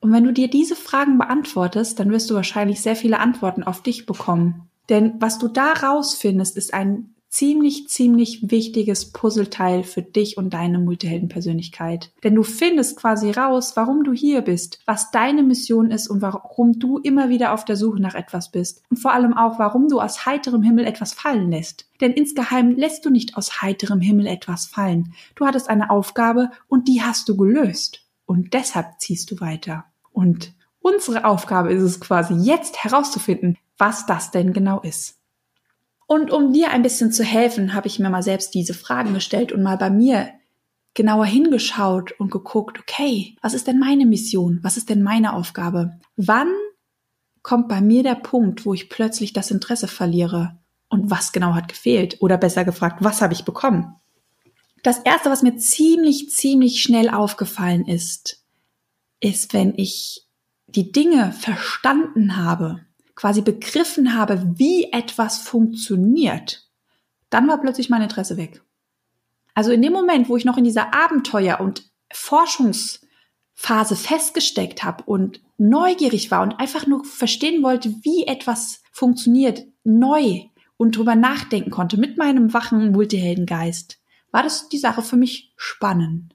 Und 0.00 0.12
wenn 0.12 0.24
du 0.24 0.32
dir 0.32 0.48
diese 0.48 0.76
Fragen 0.76 1.18
beantwortest, 1.18 2.00
dann 2.00 2.10
wirst 2.10 2.30
du 2.30 2.34
wahrscheinlich 2.34 2.80
sehr 2.80 2.96
viele 2.96 3.18
Antworten 3.18 3.62
auf 3.62 3.82
dich 3.82 4.06
bekommen. 4.06 4.68
Denn 4.88 5.20
was 5.20 5.38
du 5.38 5.46
da 5.46 5.72
rausfindest, 5.74 6.56
ist 6.56 6.72
ein 6.72 7.14
ziemlich, 7.30 7.88
ziemlich 7.88 8.50
wichtiges 8.50 9.12
Puzzleteil 9.12 9.84
für 9.84 10.02
dich 10.02 10.36
und 10.36 10.52
deine 10.52 10.80
Multiheldenpersönlichkeit. 10.80 12.10
Denn 12.24 12.34
du 12.34 12.42
findest 12.42 12.96
quasi 12.96 13.30
raus, 13.30 13.76
warum 13.76 14.02
du 14.02 14.12
hier 14.12 14.42
bist, 14.42 14.80
was 14.84 15.12
deine 15.12 15.44
Mission 15.44 15.92
ist 15.92 16.08
und 16.08 16.22
warum 16.22 16.78
du 16.78 16.98
immer 16.98 17.28
wieder 17.28 17.54
auf 17.54 17.64
der 17.64 17.76
Suche 17.76 18.00
nach 18.00 18.16
etwas 18.16 18.50
bist. 18.50 18.82
Und 18.90 18.96
vor 18.96 19.12
allem 19.12 19.36
auch, 19.36 19.60
warum 19.60 19.88
du 19.88 20.00
aus 20.00 20.26
heiterem 20.26 20.62
Himmel 20.62 20.84
etwas 20.84 21.14
fallen 21.14 21.50
lässt. 21.50 21.88
Denn 22.00 22.12
insgeheim 22.12 22.72
lässt 22.72 23.04
du 23.04 23.10
nicht 23.10 23.36
aus 23.36 23.62
heiterem 23.62 24.00
Himmel 24.00 24.26
etwas 24.26 24.66
fallen. 24.66 25.14
Du 25.36 25.46
hattest 25.46 25.70
eine 25.70 25.90
Aufgabe 25.90 26.50
und 26.66 26.88
die 26.88 27.02
hast 27.02 27.28
du 27.28 27.36
gelöst. 27.36 28.02
Und 28.26 28.54
deshalb 28.54 28.98
ziehst 28.98 29.30
du 29.30 29.40
weiter. 29.40 29.84
Und 30.12 30.52
unsere 30.80 31.24
Aufgabe 31.24 31.72
ist 31.72 31.82
es 31.82 32.00
quasi 32.00 32.34
jetzt 32.34 32.82
herauszufinden, 32.82 33.56
was 33.78 34.06
das 34.06 34.32
denn 34.32 34.52
genau 34.52 34.80
ist. 34.80 35.19
Und 36.10 36.32
um 36.32 36.52
dir 36.52 36.72
ein 36.72 36.82
bisschen 36.82 37.12
zu 37.12 37.22
helfen, 37.22 37.72
habe 37.72 37.86
ich 37.86 38.00
mir 38.00 38.10
mal 38.10 38.24
selbst 38.24 38.52
diese 38.54 38.74
Fragen 38.74 39.14
gestellt 39.14 39.52
und 39.52 39.62
mal 39.62 39.76
bei 39.76 39.90
mir 39.90 40.30
genauer 40.92 41.24
hingeschaut 41.24 42.10
und 42.18 42.32
geguckt, 42.32 42.80
okay, 42.80 43.36
was 43.42 43.54
ist 43.54 43.68
denn 43.68 43.78
meine 43.78 44.06
Mission? 44.06 44.58
Was 44.62 44.76
ist 44.76 44.90
denn 44.90 45.04
meine 45.04 45.34
Aufgabe? 45.34 46.00
Wann 46.16 46.52
kommt 47.42 47.68
bei 47.68 47.80
mir 47.80 48.02
der 48.02 48.16
Punkt, 48.16 48.66
wo 48.66 48.74
ich 48.74 48.90
plötzlich 48.90 49.34
das 49.34 49.52
Interesse 49.52 49.86
verliere? 49.86 50.58
Und 50.88 51.12
was 51.12 51.30
genau 51.30 51.54
hat 51.54 51.68
gefehlt? 51.68 52.16
Oder 52.18 52.38
besser 52.38 52.64
gefragt, 52.64 53.04
was 53.04 53.22
habe 53.22 53.34
ich 53.34 53.44
bekommen? 53.44 53.94
Das 54.82 54.98
erste, 54.98 55.30
was 55.30 55.42
mir 55.42 55.58
ziemlich, 55.58 56.30
ziemlich 56.30 56.82
schnell 56.82 57.08
aufgefallen 57.08 57.86
ist, 57.86 58.44
ist, 59.20 59.54
wenn 59.54 59.74
ich 59.76 60.26
die 60.66 60.90
Dinge 60.90 61.30
verstanden 61.30 62.36
habe, 62.36 62.80
quasi 63.20 63.42
begriffen 63.42 64.16
habe, 64.16 64.42
wie 64.56 64.90
etwas 64.92 65.36
funktioniert, 65.36 66.66
dann 67.28 67.46
war 67.48 67.60
plötzlich 67.60 67.90
mein 67.90 68.00
Interesse 68.00 68.38
weg. 68.38 68.62
Also 69.52 69.72
in 69.72 69.82
dem 69.82 69.92
Moment, 69.92 70.30
wo 70.30 70.38
ich 70.38 70.46
noch 70.46 70.56
in 70.56 70.64
dieser 70.64 70.94
Abenteuer- 70.94 71.60
und 71.60 71.90
Forschungsphase 72.10 73.10
Phase 73.52 73.94
festgesteckt 73.94 74.84
habe 74.84 75.04
und 75.04 75.42
neugierig 75.58 76.30
war 76.30 76.40
und 76.40 76.58
einfach 76.58 76.86
nur 76.86 77.04
verstehen 77.04 77.62
wollte, 77.62 77.90
wie 78.04 78.26
etwas 78.26 78.82
funktioniert, 78.90 79.66
neu 79.84 80.44
und 80.78 80.96
drüber 80.96 81.14
nachdenken 81.14 81.70
konnte 81.70 81.98
mit 81.98 82.16
meinem 82.16 82.54
wachen 82.54 82.90
Multiheldengeist, 82.90 84.00
war 84.30 84.42
das 84.42 84.70
die 84.70 84.78
Sache 84.78 85.02
für 85.02 85.18
mich 85.18 85.52
spannend. 85.58 86.34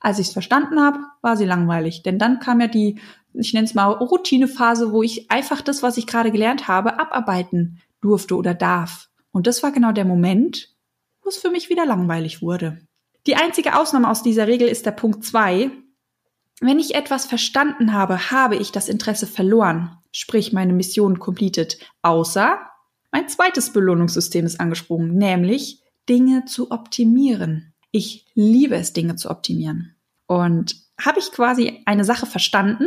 Als 0.00 0.18
ich 0.18 0.26
es 0.26 0.32
verstanden 0.34 0.78
habe, 0.78 0.98
war 1.22 1.38
sie 1.38 1.46
langweilig, 1.46 2.02
denn 2.02 2.18
dann 2.18 2.40
kam 2.40 2.60
ja 2.60 2.66
die, 2.66 3.00
ich 3.38 3.52
nenne 3.52 3.66
es 3.66 3.74
mal 3.74 3.92
Routinephase, 3.92 4.92
wo 4.92 5.02
ich 5.02 5.30
einfach 5.30 5.60
das, 5.60 5.82
was 5.82 5.96
ich 5.96 6.06
gerade 6.06 6.30
gelernt 6.30 6.68
habe, 6.68 6.98
abarbeiten 6.98 7.80
durfte 8.00 8.36
oder 8.36 8.54
darf. 8.54 9.08
Und 9.32 9.46
das 9.46 9.62
war 9.62 9.72
genau 9.72 9.92
der 9.92 10.04
Moment, 10.04 10.74
wo 11.22 11.28
es 11.28 11.36
für 11.36 11.50
mich 11.50 11.68
wieder 11.68 11.84
langweilig 11.84 12.42
wurde. 12.42 12.80
Die 13.26 13.36
einzige 13.36 13.76
Ausnahme 13.78 14.08
aus 14.08 14.22
dieser 14.22 14.46
Regel 14.46 14.68
ist 14.68 14.86
der 14.86 14.92
Punkt 14.92 15.24
zwei. 15.24 15.70
Wenn 16.60 16.78
ich 16.78 16.94
etwas 16.94 17.26
verstanden 17.26 17.92
habe, 17.92 18.30
habe 18.30 18.56
ich 18.56 18.72
das 18.72 18.88
Interesse 18.88 19.26
verloren, 19.26 19.98
sprich 20.12 20.52
meine 20.52 20.72
Mission 20.72 21.18
completed, 21.18 21.78
außer 22.02 22.58
mein 23.12 23.28
zweites 23.28 23.72
Belohnungssystem 23.72 24.46
ist 24.46 24.60
angesprungen, 24.60 25.14
nämlich 25.16 25.82
Dinge 26.08 26.44
zu 26.44 26.70
optimieren. 26.70 27.72
Ich 27.90 28.26
liebe 28.34 28.76
es, 28.76 28.92
Dinge 28.92 29.16
zu 29.16 29.30
optimieren. 29.30 29.96
Und 30.26 30.76
habe 31.00 31.18
ich 31.18 31.30
quasi 31.30 31.82
eine 31.84 32.04
Sache 32.04 32.26
verstanden, 32.26 32.86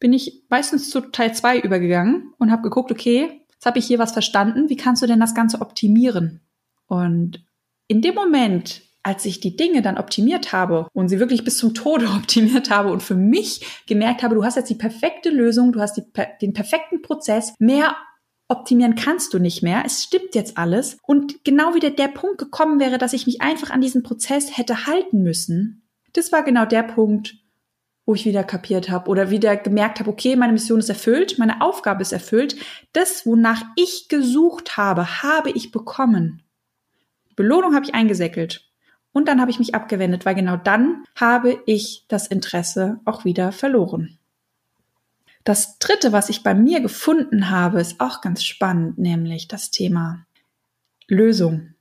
bin 0.00 0.12
ich 0.12 0.42
meistens 0.48 0.90
zu 0.90 1.00
Teil 1.00 1.34
2 1.34 1.60
übergegangen 1.60 2.32
und 2.38 2.50
habe 2.50 2.62
geguckt, 2.62 2.90
okay, 2.90 3.42
jetzt 3.52 3.66
habe 3.66 3.78
ich 3.78 3.86
hier 3.86 3.98
was 3.98 4.12
verstanden, 4.12 4.68
wie 4.68 4.76
kannst 4.76 5.02
du 5.02 5.06
denn 5.06 5.20
das 5.20 5.34
Ganze 5.34 5.60
optimieren? 5.60 6.40
Und 6.86 7.44
in 7.86 8.02
dem 8.02 8.14
Moment, 8.14 8.82
als 9.02 9.24
ich 9.24 9.40
die 9.40 9.56
Dinge 9.56 9.82
dann 9.82 9.98
optimiert 9.98 10.52
habe 10.52 10.88
und 10.92 11.08
sie 11.08 11.20
wirklich 11.20 11.44
bis 11.44 11.58
zum 11.58 11.74
Tode 11.74 12.06
optimiert 12.16 12.70
habe 12.70 12.90
und 12.90 13.02
für 13.02 13.14
mich 13.14 13.64
gemerkt 13.86 14.22
habe, 14.22 14.34
du 14.34 14.44
hast 14.44 14.56
jetzt 14.56 14.70
die 14.70 14.74
perfekte 14.74 15.30
Lösung, 15.30 15.72
du 15.72 15.80
hast 15.80 15.96
die, 15.96 16.04
den 16.40 16.52
perfekten 16.52 17.02
Prozess, 17.02 17.54
mehr 17.58 17.94
optimieren 18.48 18.96
kannst 18.96 19.32
du 19.32 19.38
nicht 19.38 19.62
mehr. 19.62 19.84
Es 19.86 20.02
stimmt 20.02 20.34
jetzt 20.34 20.58
alles. 20.58 20.98
Und 21.06 21.44
genau 21.44 21.74
wieder 21.74 21.90
der 21.90 22.08
Punkt 22.08 22.38
gekommen 22.38 22.80
wäre, 22.80 22.98
dass 22.98 23.12
ich 23.12 23.26
mich 23.26 23.40
einfach 23.40 23.70
an 23.70 23.80
diesen 23.80 24.02
Prozess 24.02 24.56
hätte 24.56 24.86
halten 24.86 25.22
müssen. 25.22 25.88
Das 26.14 26.32
war 26.32 26.42
genau 26.42 26.64
der 26.64 26.82
Punkt, 26.82 27.36
wo 28.06 28.14
ich 28.14 28.24
wieder 28.24 28.44
kapiert 28.44 28.90
habe 28.90 29.08
oder 29.08 29.30
wieder 29.30 29.56
gemerkt 29.56 30.00
habe, 30.00 30.10
okay, 30.10 30.36
meine 30.36 30.52
Mission 30.52 30.80
ist 30.80 30.88
erfüllt, 30.88 31.38
meine 31.38 31.60
Aufgabe 31.60 32.02
ist 32.02 32.12
erfüllt. 32.12 32.56
Das, 32.92 33.26
wonach 33.26 33.62
ich 33.76 34.08
gesucht 34.08 34.76
habe, 34.76 35.22
habe 35.22 35.50
ich 35.50 35.70
bekommen. 35.70 36.42
Belohnung 37.36 37.74
habe 37.74 37.84
ich 37.84 37.94
eingesäckelt. 37.94 38.66
Und 39.12 39.28
dann 39.28 39.40
habe 39.40 39.50
ich 39.50 39.58
mich 39.58 39.74
abgewendet, 39.74 40.24
weil 40.24 40.34
genau 40.34 40.56
dann 40.56 41.04
habe 41.16 41.62
ich 41.66 42.04
das 42.08 42.26
Interesse 42.26 43.00
auch 43.04 43.24
wieder 43.24 43.52
verloren. 43.52 44.18
Das 45.44 45.78
dritte, 45.78 46.12
was 46.12 46.28
ich 46.28 46.42
bei 46.42 46.54
mir 46.54 46.80
gefunden 46.80 47.50
habe, 47.50 47.80
ist 47.80 48.00
auch 48.00 48.20
ganz 48.20 48.44
spannend, 48.44 48.98
nämlich 48.98 49.48
das 49.48 49.70
Thema 49.70 50.26
Lösung. 51.08 51.74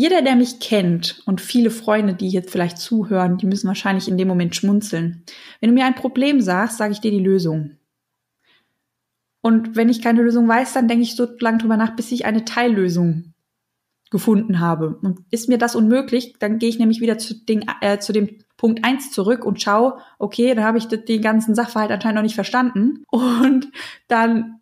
Jeder, 0.00 0.22
der 0.22 0.34
mich 0.34 0.60
kennt 0.60 1.20
und 1.26 1.42
viele 1.42 1.68
Freunde, 1.70 2.14
die 2.14 2.30
jetzt 2.30 2.50
vielleicht 2.50 2.78
zuhören, 2.78 3.36
die 3.36 3.44
müssen 3.44 3.68
wahrscheinlich 3.68 4.08
in 4.08 4.16
dem 4.16 4.28
Moment 4.28 4.56
schmunzeln. 4.56 5.24
Wenn 5.60 5.68
du 5.68 5.74
mir 5.74 5.84
ein 5.84 5.94
Problem 5.94 6.40
sagst, 6.40 6.78
sage 6.78 6.92
ich 6.92 7.02
dir 7.02 7.10
die 7.10 7.20
Lösung. 7.20 7.72
Und 9.42 9.76
wenn 9.76 9.90
ich 9.90 10.00
keine 10.00 10.22
Lösung 10.22 10.48
weiß, 10.48 10.72
dann 10.72 10.88
denke 10.88 11.02
ich 11.02 11.16
so 11.16 11.28
lange 11.40 11.58
drüber 11.58 11.76
nach, 11.76 11.96
bis 11.96 12.12
ich 12.12 12.24
eine 12.24 12.46
Teillösung 12.46 13.34
gefunden 14.10 14.58
habe. 14.58 14.98
Und 15.02 15.18
ist 15.30 15.50
mir 15.50 15.58
das 15.58 15.76
unmöglich, 15.76 16.32
dann 16.38 16.58
gehe 16.58 16.70
ich 16.70 16.78
nämlich 16.78 17.02
wieder 17.02 17.18
zu, 17.18 17.34
den, 17.34 17.66
äh, 17.82 17.98
zu 17.98 18.14
dem 18.14 18.38
Punkt 18.56 18.82
eins 18.86 19.10
zurück 19.10 19.44
und 19.44 19.60
schau, 19.60 19.98
okay, 20.18 20.54
da 20.54 20.62
habe 20.62 20.78
ich 20.78 20.86
den 20.88 21.20
ganzen 21.20 21.54
Sachverhalt 21.54 21.90
anscheinend 21.90 22.16
noch 22.16 22.22
nicht 22.22 22.36
verstanden. 22.36 23.04
Und 23.10 23.68
dann 24.08 24.60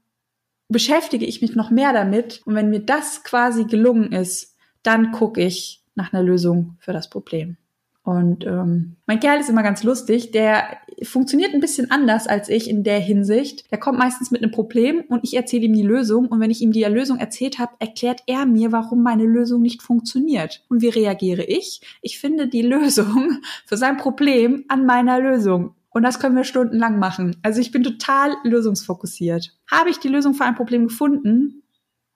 beschäftige 0.67 1.27
ich 1.27 1.43
mich 1.43 1.55
noch 1.55 1.71
mehr 1.71 1.93
damit. 1.93 2.43
Und 2.45 2.57
wenn 2.57 2.71
mir 2.71 2.81
das 2.81 3.23
quasi 3.23 3.67
gelungen 3.67 4.11
ist, 4.11 4.58
dann 4.89 5.13
gucke 5.13 5.43
ich 5.43 5.83
nach 5.95 6.15
einer 6.15 6.23
Lösung 6.23 6.77
für 6.79 6.95
das 6.95 7.11
Problem. 7.11 7.59
Und 8.03 8.47
ähm, 8.47 8.97
mein 9.07 9.21
Kerl 9.21 9.39
ist 9.39 9.51
immer 9.51 9.63
ganz 9.63 9.83
lustig. 9.83 10.31
Der 10.31 10.79
funktioniert 11.03 11.53
ein 11.53 11.61
bisschen 11.61 11.91
anders 11.91 12.27
als 12.27 12.49
ich 12.49 12.71
in 12.71 12.83
der 12.83 12.99
Hinsicht. 12.99 13.71
Der 13.71 13.77
kommt 13.77 13.99
meistens 13.99 14.31
mit 14.31 14.43
einem 14.43 14.51
Problem 14.51 15.05
und 15.09 15.25
ich 15.25 15.37
erzähle 15.37 15.67
ihm 15.67 15.75
die 15.75 15.83
Lösung. 15.83 16.29
Und 16.29 16.41
wenn 16.41 16.51
ich 16.51 16.63
ihm 16.63 16.73
die 16.73 16.85
Lösung 16.85 17.19
erzählt 17.19 17.59
habe, 17.59 17.73
erklärt 17.81 18.23
er 18.27 18.47
mir, 18.47 18.73
warum 18.73 19.03
meine 19.03 19.25
Lösung 19.25 19.61
nicht 19.61 19.83
funktioniert. 19.83 20.65
Und 20.71 20.81
wie 20.81 20.89
reagiere 20.89 21.45
ich? 21.45 21.83
Ich 22.01 22.19
finde 22.19 22.49
die 22.49 22.63
Lösung 22.63 23.43
für 23.67 23.77
sein 23.77 23.99
Problem 23.99 24.65
an 24.69 24.87
meiner 24.87 25.21
Lösung. 25.21 25.75
Und 25.91 26.03
das 26.03 26.19
können 26.19 26.37
wir 26.37 26.45
stundenlang 26.45 26.99
machen. 26.99 27.37
Also 27.43 27.61
ich 27.61 27.73
bin 27.73 27.83
total 27.83 28.37
lösungsfokussiert. 28.43 29.55
Habe 29.71 29.91
ich 29.91 29.99
die 29.99 30.09
Lösung 30.09 30.33
für 30.33 30.45
ein 30.45 30.55
Problem 30.55 30.89
gefunden, 30.89 31.63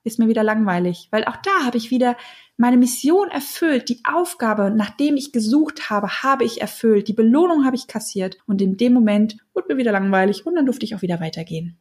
ist 0.05 0.19
mir 0.19 0.29
wieder 0.29 0.43
langweilig, 0.43 1.09
weil 1.11 1.25
auch 1.25 1.37
da 1.37 1.64
habe 1.64 1.76
ich 1.76 1.91
wieder 1.91 2.17
meine 2.62 2.76
Mission 2.76 3.28
erfüllt, 3.28 3.88
die 3.88 4.00
Aufgabe, 4.04 4.71
nachdem 4.71 5.16
ich 5.16 5.33
gesucht 5.33 5.90
habe, 5.90 6.23
habe 6.23 6.45
ich 6.45 6.61
erfüllt, 6.61 7.09
die 7.09 7.12
Belohnung 7.12 7.64
habe 7.64 7.75
ich 7.75 7.88
kassiert 7.88 8.38
und 8.47 8.62
in 8.62 8.76
dem 8.76 8.92
Moment 8.92 9.37
wurde 9.52 9.75
mir 9.75 9.78
wieder 9.78 9.90
langweilig 9.90 10.47
und 10.47 10.54
dann 10.54 10.66
durfte 10.66 10.87
ich 10.87 10.95
auch 10.95 11.02
wieder 11.02 11.19
weitergehen. 11.19 11.76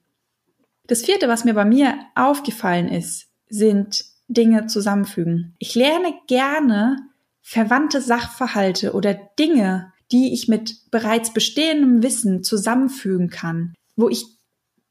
Das 0.87 1.03
vierte, 1.03 1.27
was 1.27 1.45
mir 1.45 1.53
bei 1.53 1.65
mir 1.65 1.99
aufgefallen 2.15 2.87
ist, 2.87 3.27
sind 3.47 4.05
Dinge 4.27 4.65
zusammenfügen. 4.65 5.53
Ich 5.59 5.75
lerne 5.75 6.15
gerne 6.25 6.97
verwandte 7.43 8.01
Sachverhalte 8.01 8.93
oder 8.93 9.13
Dinge, 9.13 9.93
die 10.11 10.33
ich 10.33 10.47
mit 10.47 10.89
bereits 10.89 11.31
bestehendem 11.31 12.01
Wissen 12.01 12.41
zusammenfügen 12.41 13.29
kann, 13.29 13.75
wo 13.95 14.09
ich 14.09 14.25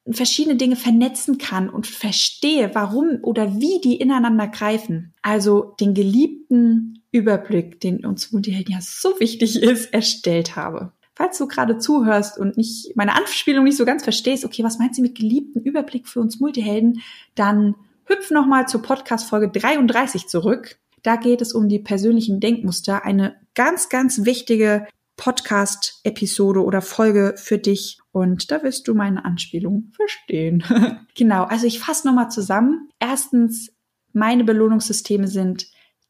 verschiedene 0.08 0.56
Dinge 0.56 0.76
vernetzen 0.76 1.38
kann 1.38 1.68
und 1.68 1.86
verstehe, 1.86 2.70
warum 2.74 3.18
oder 3.22 3.60
wie 3.60 3.80
die 3.82 3.96
ineinander 3.96 4.48
greifen. 4.48 5.14
Also 5.22 5.74
den 5.80 5.94
geliebten 5.94 7.02
Überblick, 7.12 7.80
den 7.80 8.04
uns 8.04 8.32
Multihelden 8.32 8.74
ja 8.74 8.80
so 8.80 9.18
wichtig 9.20 9.62
ist, 9.62 9.92
erstellt 9.92 10.56
habe. 10.56 10.92
Falls 11.14 11.36
du 11.38 11.46
gerade 11.48 11.78
zuhörst 11.78 12.38
und 12.38 12.56
nicht 12.56 12.96
meine 12.96 13.14
Anspielung 13.14 13.64
nicht 13.64 13.76
so 13.76 13.84
ganz 13.84 14.02
verstehst, 14.02 14.44
okay, 14.44 14.64
was 14.64 14.78
meinst 14.78 14.98
du 14.98 15.02
mit 15.02 15.16
geliebten 15.16 15.60
Überblick 15.60 16.08
für 16.08 16.20
uns 16.20 16.40
Multihelden, 16.40 17.02
dann 17.34 17.74
hüpf 18.06 18.30
nochmal 18.30 18.68
zur 18.68 18.82
Podcast 18.82 19.28
Folge 19.28 19.50
33 19.50 20.28
zurück. 20.28 20.78
Da 21.02 21.16
geht 21.16 21.42
es 21.42 21.52
um 21.52 21.68
die 21.68 21.78
persönlichen 21.78 22.40
Denkmuster, 22.40 23.04
eine 23.04 23.36
ganz, 23.54 23.88
ganz 23.88 24.24
wichtige 24.24 24.86
Podcast-Episode 25.16 26.64
oder 26.64 26.80
Folge 26.80 27.34
für 27.36 27.58
dich 27.58 27.99
und 28.12 28.50
da 28.50 28.62
wirst 28.62 28.88
du 28.88 28.94
meine 28.94 29.24
Anspielung 29.24 29.90
verstehen. 29.92 30.64
genau, 31.14 31.44
also 31.44 31.66
ich 31.66 31.78
fasse 31.78 32.06
nochmal 32.06 32.30
zusammen. 32.30 32.88
Erstens, 32.98 33.72
meine 34.12 34.44
Belohnungssysteme 34.44 35.28
sind 35.28 35.66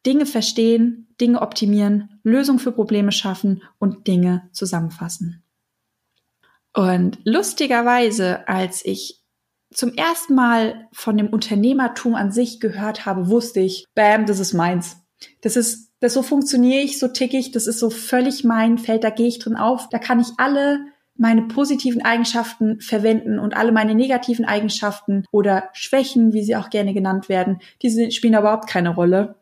Dinge 0.06 0.26
verstehen, 0.26 1.08
Dinge 1.20 1.42
optimieren, 1.42 2.20
Lösungen 2.22 2.58
für 2.58 2.72
Probleme 2.72 3.12
schaffen 3.12 3.62
und 3.78 4.06
Dinge 4.06 4.48
zusammenfassen. 4.52 5.42
Und 6.72 7.18
lustigerweise, 7.24 8.48
als 8.48 8.84
ich 8.84 9.20
zum 9.72 9.92
ersten 9.94 10.34
Mal 10.34 10.88
von 10.92 11.16
dem 11.16 11.28
Unternehmertum 11.28 12.14
an 12.14 12.32
sich 12.32 12.60
gehört 12.60 13.06
habe, 13.06 13.28
wusste 13.28 13.60
ich, 13.60 13.84
bam, 13.94 14.24
das 14.26 14.38
ist 14.38 14.54
meins. 14.54 14.96
Das 15.42 15.56
ist 15.56 15.90
das 16.00 16.14
so 16.14 16.22
funktioniere 16.22 16.80
ich, 16.80 16.98
so 16.98 17.08
tick 17.08 17.34
ich, 17.34 17.52
das 17.52 17.66
ist 17.66 17.78
so 17.78 17.90
völlig 17.90 18.42
mein 18.42 18.78
Feld, 18.78 19.04
da 19.04 19.10
gehe 19.10 19.28
ich 19.28 19.38
drin 19.38 19.56
auf, 19.56 19.88
da 19.90 19.98
kann 19.98 20.18
ich 20.18 20.28
alle 20.38 20.80
meine 21.20 21.42
positiven 21.42 22.02
Eigenschaften 22.02 22.80
verwenden 22.80 23.38
und 23.38 23.54
alle 23.54 23.72
meine 23.72 23.94
negativen 23.94 24.46
Eigenschaften 24.46 25.24
oder 25.30 25.68
Schwächen, 25.74 26.32
wie 26.32 26.42
sie 26.42 26.56
auch 26.56 26.70
gerne 26.70 26.94
genannt 26.94 27.28
werden, 27.28 27.60
die 27.82 28.10
spielen 28.10 28.34
überhaupt 28.34 28.68
keine 28.68 28.94
Rolle. 28.94 29.36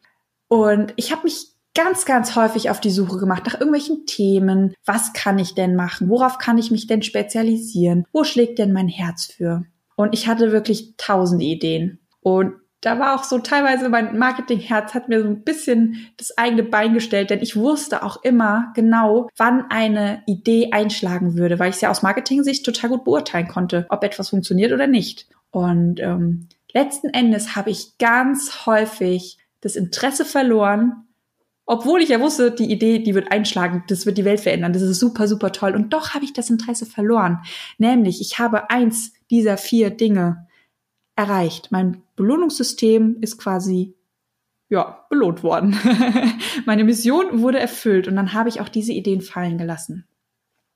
Und 0.48 0.92
ich 0.96 1.12
habe 1.12 1.22
mich 1.22 1.52
ganz, 1.74 2.04
ganz 2.04 2.34
häufig 2.34 2.70
auf 2.70 2.80
die 2.80 2.90
Suche 2.90 3.18
gemacht 3.18 3.44
nach 3.46 3.54
irgendwelchen 3.54 4.06
Themen. 4.06 4.74
Was 4.84 5.12
kann 5.12 5.38
ich 5.38 5.54
denn 5.54 5.76
machen? 5.76 6.08
Worauf 6.08 6.38
kann 6.38 6.58
ich 6.58 6.72
mich 6.72 6.88
denn 6.88 7.02
spezialisieren? 7.02 8.04
Wo 8.12 8.24
schlägt 8.24 8.58
denn 8.58 8.72
mein 8.72 8.88
Herz 8.88 9.26
für? 9.26 9.64
Und 9.94 10.14
ich 10.14 10.26
hatte 10.26 10.50
wirklich 10.50 10.94
tausende 10.96 11.44
Ideen. 11.44 12.00
Und 12.20 12.54
da 12.80 12.98
war 12.98 13.16
auch 13.16 13.24
so 13.24 13.38
teilweise 13.38 13.88
mein 13.88 14.16
Marketingherz 14.18 14.94
hat 14.94 15.08
mir 15.08 15.20
so 15.20 15.26
ein 15.26 15.42
bisschen 15.42 16.08
das 16.16 16.36
eigene 16.38 16.62
Bein 16.62 16.94
gestellt, 16.94 17.30
denn 17.30 17.40
ich 17.40 17.56
wusste 17.56 18.04
auch 18.04 18.22
immer 18.22 18.72
genau, 18.74 19.28
wann 19.36 19.70
eine 19.70 20.22
Idee 20.26 20.70
einschlagen 20.72 21.36
würde, 21.36 21.58
weil 21.58 21.70
ich 21.70 21.76
es 21.76 21.80
ja 21.80 21.90
aus 21.90 22.02
Marketing-Sicht 22.02 22.64
total 22.64 22.90
gut 22.90 23.04
beurteilen 23.04 23.48
konnte, 23.48 23.86
ob 23.88 24.04
etwas 24.04 24.30
funktioniert 24.30 24.72
oder 24.72 24.86
nicht. 24.86 25.26
Und 25.50 25.98
ähm, 25.98 26.48
letzten 26.72 27.08
Endes 27.08 27.56
habe 27.56 27.70
ich 27.70 27.98
ganz 27.98 28.66
häufig 28.66 29.38
das 29.60 29.74
Interesse 29.74 30.24
verloren, 30.24 31.04
obwohl 31.66 32.00
ich 32.00 32.08
ja 32.08 32.20
wusste, 32.20 32.52
die 32.52 32.70
Idee, 32.70 33.00
die 33.00 33.14
wird 33.14 33.30
einschlagen, 33.30 33.84
das 33.88 34.06
wird 34.06 34.16
die 34.16 34.24
Welt 34.24 34.40
verändern, 34.40 34.72
das 34.72 34.82
ist 34.82 35.00
super, 35.00 35.28
super 35.28 35.52
toll. 35.52 35.74
Und 35.74 35.92
doch 35.92 36.14
habe 36.14 36.24
ich 36.24 36.32
das 36.32 36.48
Interesse 36.48 36.86
verloren. 36.86 37.40
Nämlich, 37.76 38.22
ich 38.22 38.38
habe 38.38 38.70
eins 38.70 39.12
dieser 39.30 39.58
vier 39.58 39.90
Dinge 39.90 40.46
erreicht. 41.14 41.68
Mein 41.70 42.02
Belohnungssystem 42.18 43.16
ist 43.20 43.38
quasi 43.38 43.94
ja, 44.68 45.06
belohnt 45.08 45.42
worden. 45.42 45.76
Meine 46.66 46.84
Mission 46.84 47.40
wurde 47.40 47.58
erfüllt 47.58 48.06
und 48.06 48.16
dann 48.16 48.34
habe 48.34 48.48
ich 48.48 48.60
auch 48.60 48.68
diese 48.68 48.92
Ideen 48.92 49.22
fallen 49.22 49.58
gelassen. 49.58 50.04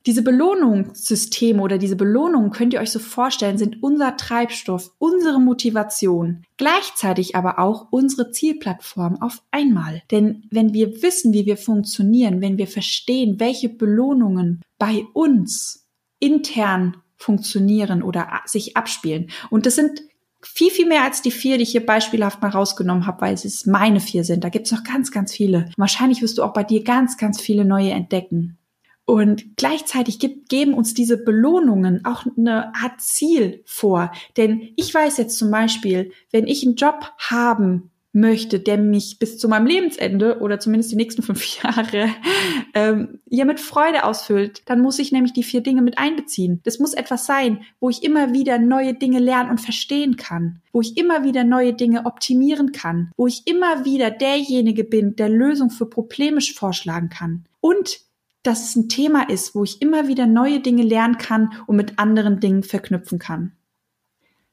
Diese 0.06 0.22
Belohnungssysteme 0.22 1.62
oder 1.62 1.78
diese 1.78 1.94
Belohnungen 1.94 2.50
könnt 2.50 2.74
ihr 2.74 2.80
euch 2.80 2.90
so 2.90 2.98
vorstellen, 2.98 3.56
sind 3.56 3.84
unser 3.84 4.16
Treibstoff, 4.16 4.92
unsere 4.98 5.38
Motivation, 5.40 6.44
gleichzeitig 6.56 7.36
aber 7.36 7.60
auch 7.60 7.86
unsere 7.90 8.32
Zielplattform 8.32 9.22
auf 9.22 9.42
einmal. 9.52 10.02
Denn 10.10 10.44
wenn 10.50 10.72
wir 10.72 11.02
wissen, 11.02 11.32
wie 11.32 11.46
wir 11.46 11.56
funktionieren, 11.56 12.40
wenn 12.40 12.58
wir 12.58 12.66
verstehen, 12.66 13.38
welche 13.38 13.68
Belohnungen 13.68 14.60
bei 14.76 15.04
uns 15.12 15.86
intern 16.18 16.96
funktionieren 17.16 18.02
oder 18.02 18.40
sich 18.44 18.76
abspielen, 18.76 19.30
und 19.50 19.66
das 19.66 19.76
sind 19.76 20.02
viel, 20.42 20.70
viel 20.70 20.86
mehr 20.86 21.04
als 21.04 21.22
die 21.22 21.30
vier, 21.30 21.56
die 21.56 21.62
ich 21.62 21.70
hier 21.70 21.86
beispielhaft 21.86 22.42
mal 22.42 22.50
rausgenommen 22.50 23.06
habe, 23.06 23.20
weil 23.22 23.34
es 23.34 23.66
meine 23.66 24.00
vier 24.00 24.24
sind. 24.24 24.44
Da 24.44 24.48
gibt 24.48 24.66
es 24.66 24.72
noch 24.72 24.84
ganz, 24.84 25.10
ganz 25.10 25.32
viele. 25.32 25.70
Wahrscheinlich 25.76 26.22
wirst 26.22 26.38
du 26.38 26.42
auch 26.42 26.52
bei 26.52 26.64
dir 26.64 26.82
ganz, 26.82 27.16
ganz 27.16 27.40
viele 27.40 27.64
neue 27.64 27.90
entdecken. 27.90 28.58
Und 29.04 29.56
gleichzeitig 29.56 30.18
gibt, 30.18 30.48
geben 30.48 30.74
uns 30.74 30.94
diese 30.94 31.22
Belohnungen 31.22 32.04
auch 32.04 32.24
eine 32.36 32.74
Art 32.74 33.00
Ziel 33.00 33.62
vor. 33.66 34.12
Denn 34.36 34.70
ich 34.76 34.94
weiß 34.94 35.16
jetzt 35.16 35.38
zum 35.38 35.50
Beispiel, 35.50 36.12
wenn 36.30 36.46
ich 36.46 36.64
einen 36.64 36.76
Job 36.76 37.12
haben 37.18 37.91
möchte, 38.12 38.60
der 38.60 38.76
mich 38.76 39.18
bis 39.18 39.38
zu 39.38 39.48
meinem 39.48 39.66
Lebensende 39.66 40.40
oder 40.40 40.60
zumindest 40.60 40.92
die 40.92 40.96
nächsten 40.96 41.22
fünf 41.22 41.44
Jahre 41.62 42.08
ähm, 42.74 43.20
ja 43.28 43.44
mit 43.44 43.58
Freude 43.58 44.04
ausfüllt, 44.04 44.62
dann 44.66 44.80
muss 44.80 44.98
ich 44.98 45.12
nämlich 45.12 45.32
die 45.32 45.42
vier 45.42 45.62
Dinge 45.62 45.82
mit 45.82 45.98
einbeziehen. 45.98 46.60
Das 46.64 46.78
muss 46.78 46.92
etwas 46.94 47.26
sein, 47.26 47.62
wo 47.80 47.88
ich 47.88 48.02
immer 48.02 48.32
wieder 48.32 48.58
neue 48.58 48.94
Dinge 48.94 49.18
lernen 49.18 49.50
und 49.50 49.60
verstehen 49.60 50.16
kann, 50.16 50.60
wo 50.72 50.80
ich 50.80 50.96
immer 50.96 51.24
wieder 51.24 51.44
neue 51.44 51.72
Dinge 51.72 52.04
optimieren 52.04 52.72
kann, 52.72 53.10
wo 53.16 53.26
ich 53.26 53.46
immer 53.46 53.84
wieder 53.84 54.10
derjenige 54.10 54.84
bin, 54.84 55.16
der 55.16 55.28
Lösung 55.28 55.70
für 55.70 55.86
Probleme 55.86 56.40
vorschlagen 56.40 57.08
kann 57.08 57.44
und 57.60 58.00
dass 58.42 58.68
es 58.68 58.76
ein 58.76 58.88
Thema 58.88 59.28
ist, 59.28 59.54
wo 59.54 59.64
ich 59.64 59.80
immer 59.80 60.08
wieder 60.08 60.26
neue 60.26 60.60
Dinge 60.60 60.82
lernen 60.82 61.16
kann 61.18 61.52
und 61.66 61.76
mit 61.76 61.98
anderen 61.98 62.40
Dingen 62.40 62.62
verknüpfen 62.64 63.18
kann. 63.18 63.52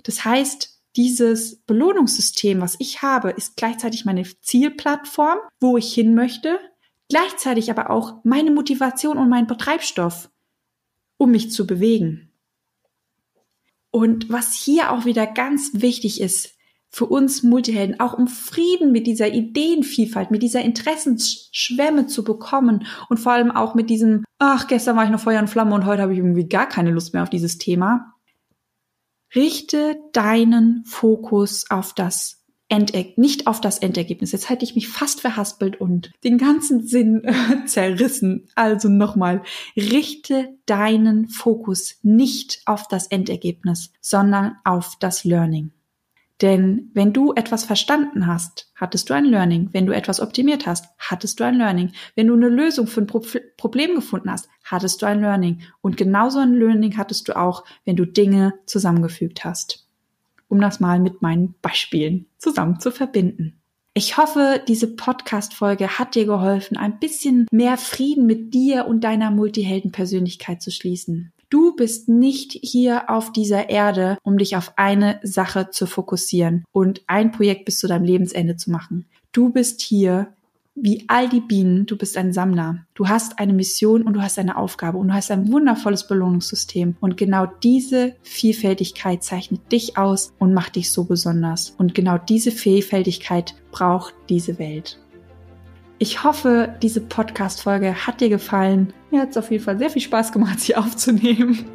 Das 0.03 0.23
heißt, 0.23 0.78
dieses 0.95 1.61
Belohnungssystem, 1.63 2.61
was 2.61 2.75
ich 2.79 3.01
habe, 3.01 3.31
ist 3.31 3.55
gleichzeitig 3.55 4.05
meine 4.05 4.23
Zielplattform, 4.41 5.37
wo 5.59 5.77
ich 5.77 5.93
hin 5.93 6.15
möchte, 6.15 6.59
gleichzeitig 7.09 7.69
aber 7.71 7.89
auch 7.89 8.23
meine 8.23 8.51
Motivation 8.51 9.17
und 9.17 9.29
mein 9.29 9.47
Betreibstoff, 9.47 10.29
um 11.17 11.31
mich 11.31 11.51
zu 11.51 11.67
bewegen. 11.67 12.31
Und 13.91 14.29
was 14.29 14.53
hier 14.53 14.91
auch 14.91 15.05
wieder 15.05 15.25
ganz 15.25 15.71
wichtig 15.73 16.21
ist, 16.21 16.55
für 16.91 17.05
uns 17.05 17.43
Multihelden, 17.43 17.99
auch 17.99 18.13
um 18.13 18.27
Frieden 18.27 18.91
mit 18.91 19.05
dieser 19.05 19.31
Ideenvielfalt, 19.31 20.31
mit 20.31 20.41
dieser 20.41 20.61
Interessenschwemme 20.61 22.07
zu 22.07 22.23
bekommen 22.23 22.85
und 23.09 23.19
vor 23.19 23.31
allem 23.31 23.51
auch 23.51 23.75
mit 23.75 23.91
diesem, 23.91 24.25
ach, 24.39 24.67
gestern 24.67 24.95
war 24.95 25.03
ich 25.03 25.11
noch 25.11 25.19
Feuer 25.19 25.39
und 25.39 25.49
Flamme 25.49 25.75
und 25.75 25.85
heute 25.85 26.01
habe 26.01 26.13
ich 26.13 26.19
irgendwie 26.19 26.49
gar 26.49 26.67
keine 26.67 26.91
Lust 26.91 27.13
mehr 27.13 27.23
auf 27.23 27.29
dieses 27.29 27.59
Thema. 27.59 28.15
Richte 29.35 29.99
deinen 30.13 30.83
Fokus 30.85 31.69
auf 31.69 31.93
das 31.93 32.39
Endergebnis, 32.69 33.17
nicht 33.17 33.47
auf 33.47 33.61
das 33.61 33.79
Endergebnis. 33.79 34.31
Jetzt 34.31 34.49
hätte 34.49 34.63
ich 34.63 34.75
mich 34.75 34.87
fast 34.87 35.21
verhaspelt 35.21 35.81
und 35.81 36.11
den 36.23 36.37
ganzen 36.37 36.85
Sinn 36.85 37.23
äh, 37.23 37.33
zerrissen. 37.65 38.47
Also 38.55 38.89
nochmal, 38.89 39.41
richte 39.75 40.55
deinen 40.67 41.27
Fokus 41.27 41.97
nicht 42.03 42.61
auf 42.65 42.87
das 42.87 43.07
Endergebnis, 43.07 43.91
sondern 44.01 44.57
auf 44.63 44.95
das 44.99 45.23
Learning. 45.23 45.71
Denn 46.41 46.89
wenn 46.93 47.11
du 47.11 47.33
etwas 47.33 47.65
verstanden 47.65 48.25
hast, 48.25 48.71
hattest 48.75 49.09
du 49.09 49.13
ein 49.13 49.25
Learning. 49.25 49.69
Wenn 49.73 49.85
du 49.85 49.93
etwas 49.93 50.21
optimiert 50.21 50.65
hast, 50.67 50.85
hattest 50.97 51.39
du 51.39 51.43
ein 51.43 51.57
Learning. 51.57 51.91
Wenn 52.15 52.27
du 52.27 52.33
eine 52.33 52.47
Lösung 52.47 52.87
für 52.87 53.01
ein 53.01 53.07
Pro 53.07 53.21
Problem 53.57 53.95
gefunden 53.95 54.31
hast, 54.31 54.47
hattest 54.63 55.01
du 55.01 55.05
ein 55.05 55.19
Learning. 55.19 55.61
Und 55.81 55.97
genauso 55.97 56.39
ein 56.39 56.53
Learning 56.53 56.97
hattest 56.97 57.27
du 57.27 57.35
auch, 57.35 57.65
wenn 57.83 57.97
du 57.97 58.05
Dinge 58.05 58.53
zusammengefügt 58.65 59.43
hast. 59.43 59.87
Um 60.47 60.61
das 60.61 60.79
mal 60.79 60.99
mit 60.99 61.21
meinen 61.21 61.55
Beispielen 61.61 62.25
zusammen 62.37 62.79
zu 62.79 62.91
verbinden. 62.91 63.59
Ich 63.93 64.17
hoffe, 64.17 64.61
diese 64.67 64.87
Podcast-Folge 64.87 65.99
hat 65.99 66.15
dir 66.15 66.25
geholfen, 66.25 66.77
ein 66.77 66.99
bisschen 66.99 67.47
mehr 67.51 67.77
Frieden 67.77 68.25
mit 68.27 68.53
dir 68.53 68.85
und 68.85 69.03
deiner 69.03 69.29
Multihelden-Persönlichkeit 69.29 70.61
zu 70.61 70.71
schließen. 70.71 71.33
Du 71.49 71.75
bist 71.75 72.07
nicht 72.09 72.51
hier 72.61 73.09
auf 73.09 73.31
dieser 73.31 73.69
Erde, 73.69 74.19
um 74.21 74.37
dich 74.37 74.55
auf 74.55 74.73
eine 74.75 75.19
Sache 75.23 75.69
zu 75.71 75.87
fokussieren 75.87 76.63
und 76.71 77.01
ein 77.07 77.31
Projekt 77.31 77.65
bis 77.65 77.79
zu 77.79 77.87
deinem 77.87 78.03
Lebensende 78.03 78.55
zu 78.55 78.69
machen. 78.69 79.07
Du 79.31 79.49
bist 79.49 79.81
hier 79.81 80.33
wie 80.75 81.05
all 81.07 81.27
die 81.27 81.41
Bienen, 81.41 81.85
du 81.87 81.97
bist 81.97 82.17
ein 82.17 82.31
Sammler. 82.33 82.85
Du 82.93 83.07
hast 83.07 83.39
eine 83.39 83.53
Mission 83.53 84.03
und 84.03 84.13
du 84.13 84.21
hast 84.21 84.39
eine 84.39 84.57
Aufgabe 84.57 84.97
und 84.97 85.09
du 85.09 85.13
hast 85.13 85.31
ein 85.31 85.51
wundervolles 85.51 86.07
Belohnungssystem. 86.07 86.95
Und 87.01 87.17
genau 87.17 87.47
diese 87.63 88.15
Vielfältigkeit 88.21 89.23
zeichnet 89.23 89.71
dich 89.71 89.97
aus 89.97 90.33
und 90.39 90.53
macht 90.53 90.75
dich 90.75 90.91
so 90.91 91.03
besonders. 91.03 91.71
Und 91.77 91.95
genau 91.95 92.17
diese 92.17 92.51
Vielfältigkeit 92.51 93.55
braucht 93.71 94.13
diese 94.29 94.59
Welt. 94.59 94.99
Ich 96.01 96.23
hoffe, 96.23 96.75
diese 96.81 97.01
Podcast-Folge 97.01 98.07
hat 98.07 98.21
dir 98.21 98.29
gefallen. 98.29 98.93
Mir 99.11 99.19
hat 99.19 99.31
es 99.31 99.37
auf 99.37 99.51
jeden 99.51 99.65
Fall 99.65 99.77
sehr 99.77 99.89
viel 99.89 100.01
Spaß 100.01 100.31
gemacht, 100.31 100.59
sie 100.61 100.77
aufzunehmen. 100.77 101.65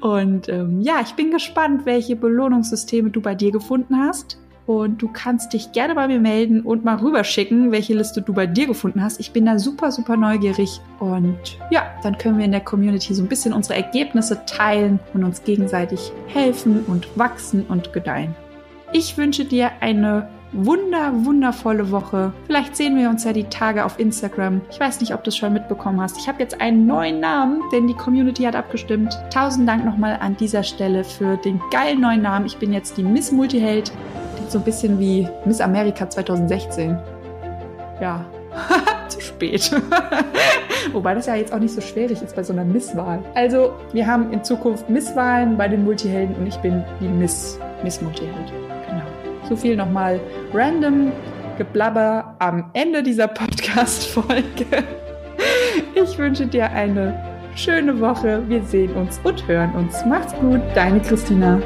Und 0.00 0.48
ähm, 0.48 0.80
ja, 0.80 1.00
ich 1.02 1.14
bin 1.14 1.32
gespannt, 1.32 1.84
welche 1.84 2.14
Belohnungssysteme 2.14 3.10
du 3.10 3.20
bei 3.20 3.34
dir 3.34 3.50
gefunden 3.50 3.98
hast. 3.98 4.38
Und 4.66 5.02
du 5.02 5.08
kannst 5.12 5.54
dich 5.54 5.72
gerne 5.72 5.96
bei 5.96 6.06
mir 6.06 6.20
melden 6.20 6.60
und 6.60 6.84
mal 6.84 6.98
rüberschicken, 6.98 7.72
welche 7.72 7.94
Liste 7.94 8.22
du 8.22 8.32
bei 8.32 8.46
dir 8.46 8.68
gefunden 8.68 9.02
hast. 9.02 9.18
Ich 9.18 9.32
bin 9.32 9.46
da 9.46 9.58
super, 9.58 9.90
super 9.90 10.16
neugierig. 10.16 10.80
Und 11.00 11.58
ja, 11.72 11.86
dann 12.04 12.16
können 12.16 12.38
wir 12.38 12.44
in 12.44 12.52
der 12.52 12.60
Community 12.60 13.12
so 13.12 13.24
ein 13.24 13.28
bisschen 13.28 13.54
unsere 13.54 13.74
Ergebnisse 13.74 14.44
teilen 14.46 15.00
und 15.14 15.24
uns 15.24 15.42
gegenseitig 15.42 16.12
helfen 16.28 16.84
und 16.86 17.08
wachsen 17.18 17.64
und 17.66 17.92
gedeihen. 17.92 18.36
Ich 18.92 19.16
wünsche 19.16 19.44
dir 19.44 19.72
eine 19.80 20.28
wunder, 20.52 21.12
wundervolle 21.24 21.90
Woche. 21.90 22.32
Vielleicht 22.46 22.76
sehen 22.76 22.96
wir 22.96 23.08
uns 23.08 23.24
ja 23.24 23.32
die 23.32 23.44
Tage 23.44 23.84
auf 23.84 23.98
Instagram. 23.98 24.60
Ich 24.70 24.80
weiß 24.80 25.00
nicht, 25.00 25.14
ob 25.14 25.24
du 25.24 25.28
es 25.28 25.36
schon 25.36 25.52
mitbekommen 25.52 26.00
hast. 26.00 26.18
Ich 26.18 26.28
habe 26.28 26.40
jetzt 26.40 26.60
einen 26.60 26.86
neuen 26.86 27.20
Namen, 27.20 27.62
denn 27.72 27.86
die 27.86 27.94
Community 27.94 28.44
hat 28.44 28.56
abgestimmt. 28.56 29.18
Tausend 29.32 29.68
Dank 29.68 29.84
nochmal 29.84 30.18
an 30.20 30.36
dieser 30.36 30.62
Stelle 30.62 31.04
für 31.04 31.36
den 31.36 31.60
geilen 31.70 32.00
neuen 32.00 32.22
Namen. 32.22 32.46
Ich 32.46 32.56
bin 32.56 32.72
jetzt 32.72 32.96
die 32.96 33.02
Miss 33.02 33.32
Multiheld. 33.32 33.92
Klingt 34.36 34.50
so 34.50 34.58
ein 34.58 34.64
bisschen 34.64 34.98
wie 34.98 35.28
Miss 35.44 35.60
America 35.60 36.08
2016. 36.08 36.98
Ja. 38.00 38.24
zu 39.08 39.20
spät. 39.20 39.70
Wobei 40.92 41.14
das 41.14 41.26
ja 41.26 41.34
jetzt 41.34 41.52
auch 41.52 41.58
nicht 41.58 41.74
so 41.74 41.80
schwierig 41.80 42.22
ist 42.22 42.34
bei 42.34 42.42
so 42.42 42.52
einer 42.52 42.64
Misswahl. 42.64 43.20
Also, 43.34 43.72
wir 43.92 44.06
haben 44.06 44.32
in 44.32 44.42
Zukunft 44.44 44.88
Misswahlen 44.88 45.56
bei 45.56 45.68
den 45.68 45.84
Multihelden 45.84 46.36
und 46.36 46.46
ich 46.46 46.56
bin 46.56 46.84
die 47.00 47.08
Miss, 47.08 47.58
Miss 47.82 48.00
Multiheld. 48.00 48.52
So 49.48 49.56
viel 49.56 49.76
nochmal 49.76 50.20
random 50.52 51.10
Geblabber 51.56 52.36
am 52.38 52.70
Ende 52.74 53.02
dieser 53.02 53.28
Podcast-Folge. 53.28 54.84
Ich 55.94 56.18
wünsche 56.18 56.46
dir 56.46 56.70
eine 56.70 57.18
schöne 57.56 57.98
Woche. 57.98 58.42
Wir 58.48 58.62
sehen 58.62 58.92
uns 58.94 59.18
und 59.24 59.46
hören 59.48 59.72
uns. 59.72 60.04
Macht's 60.04 60.34
gut, 60.34 60.60
deine 60.74 61.00
Christina. 61.00 61.60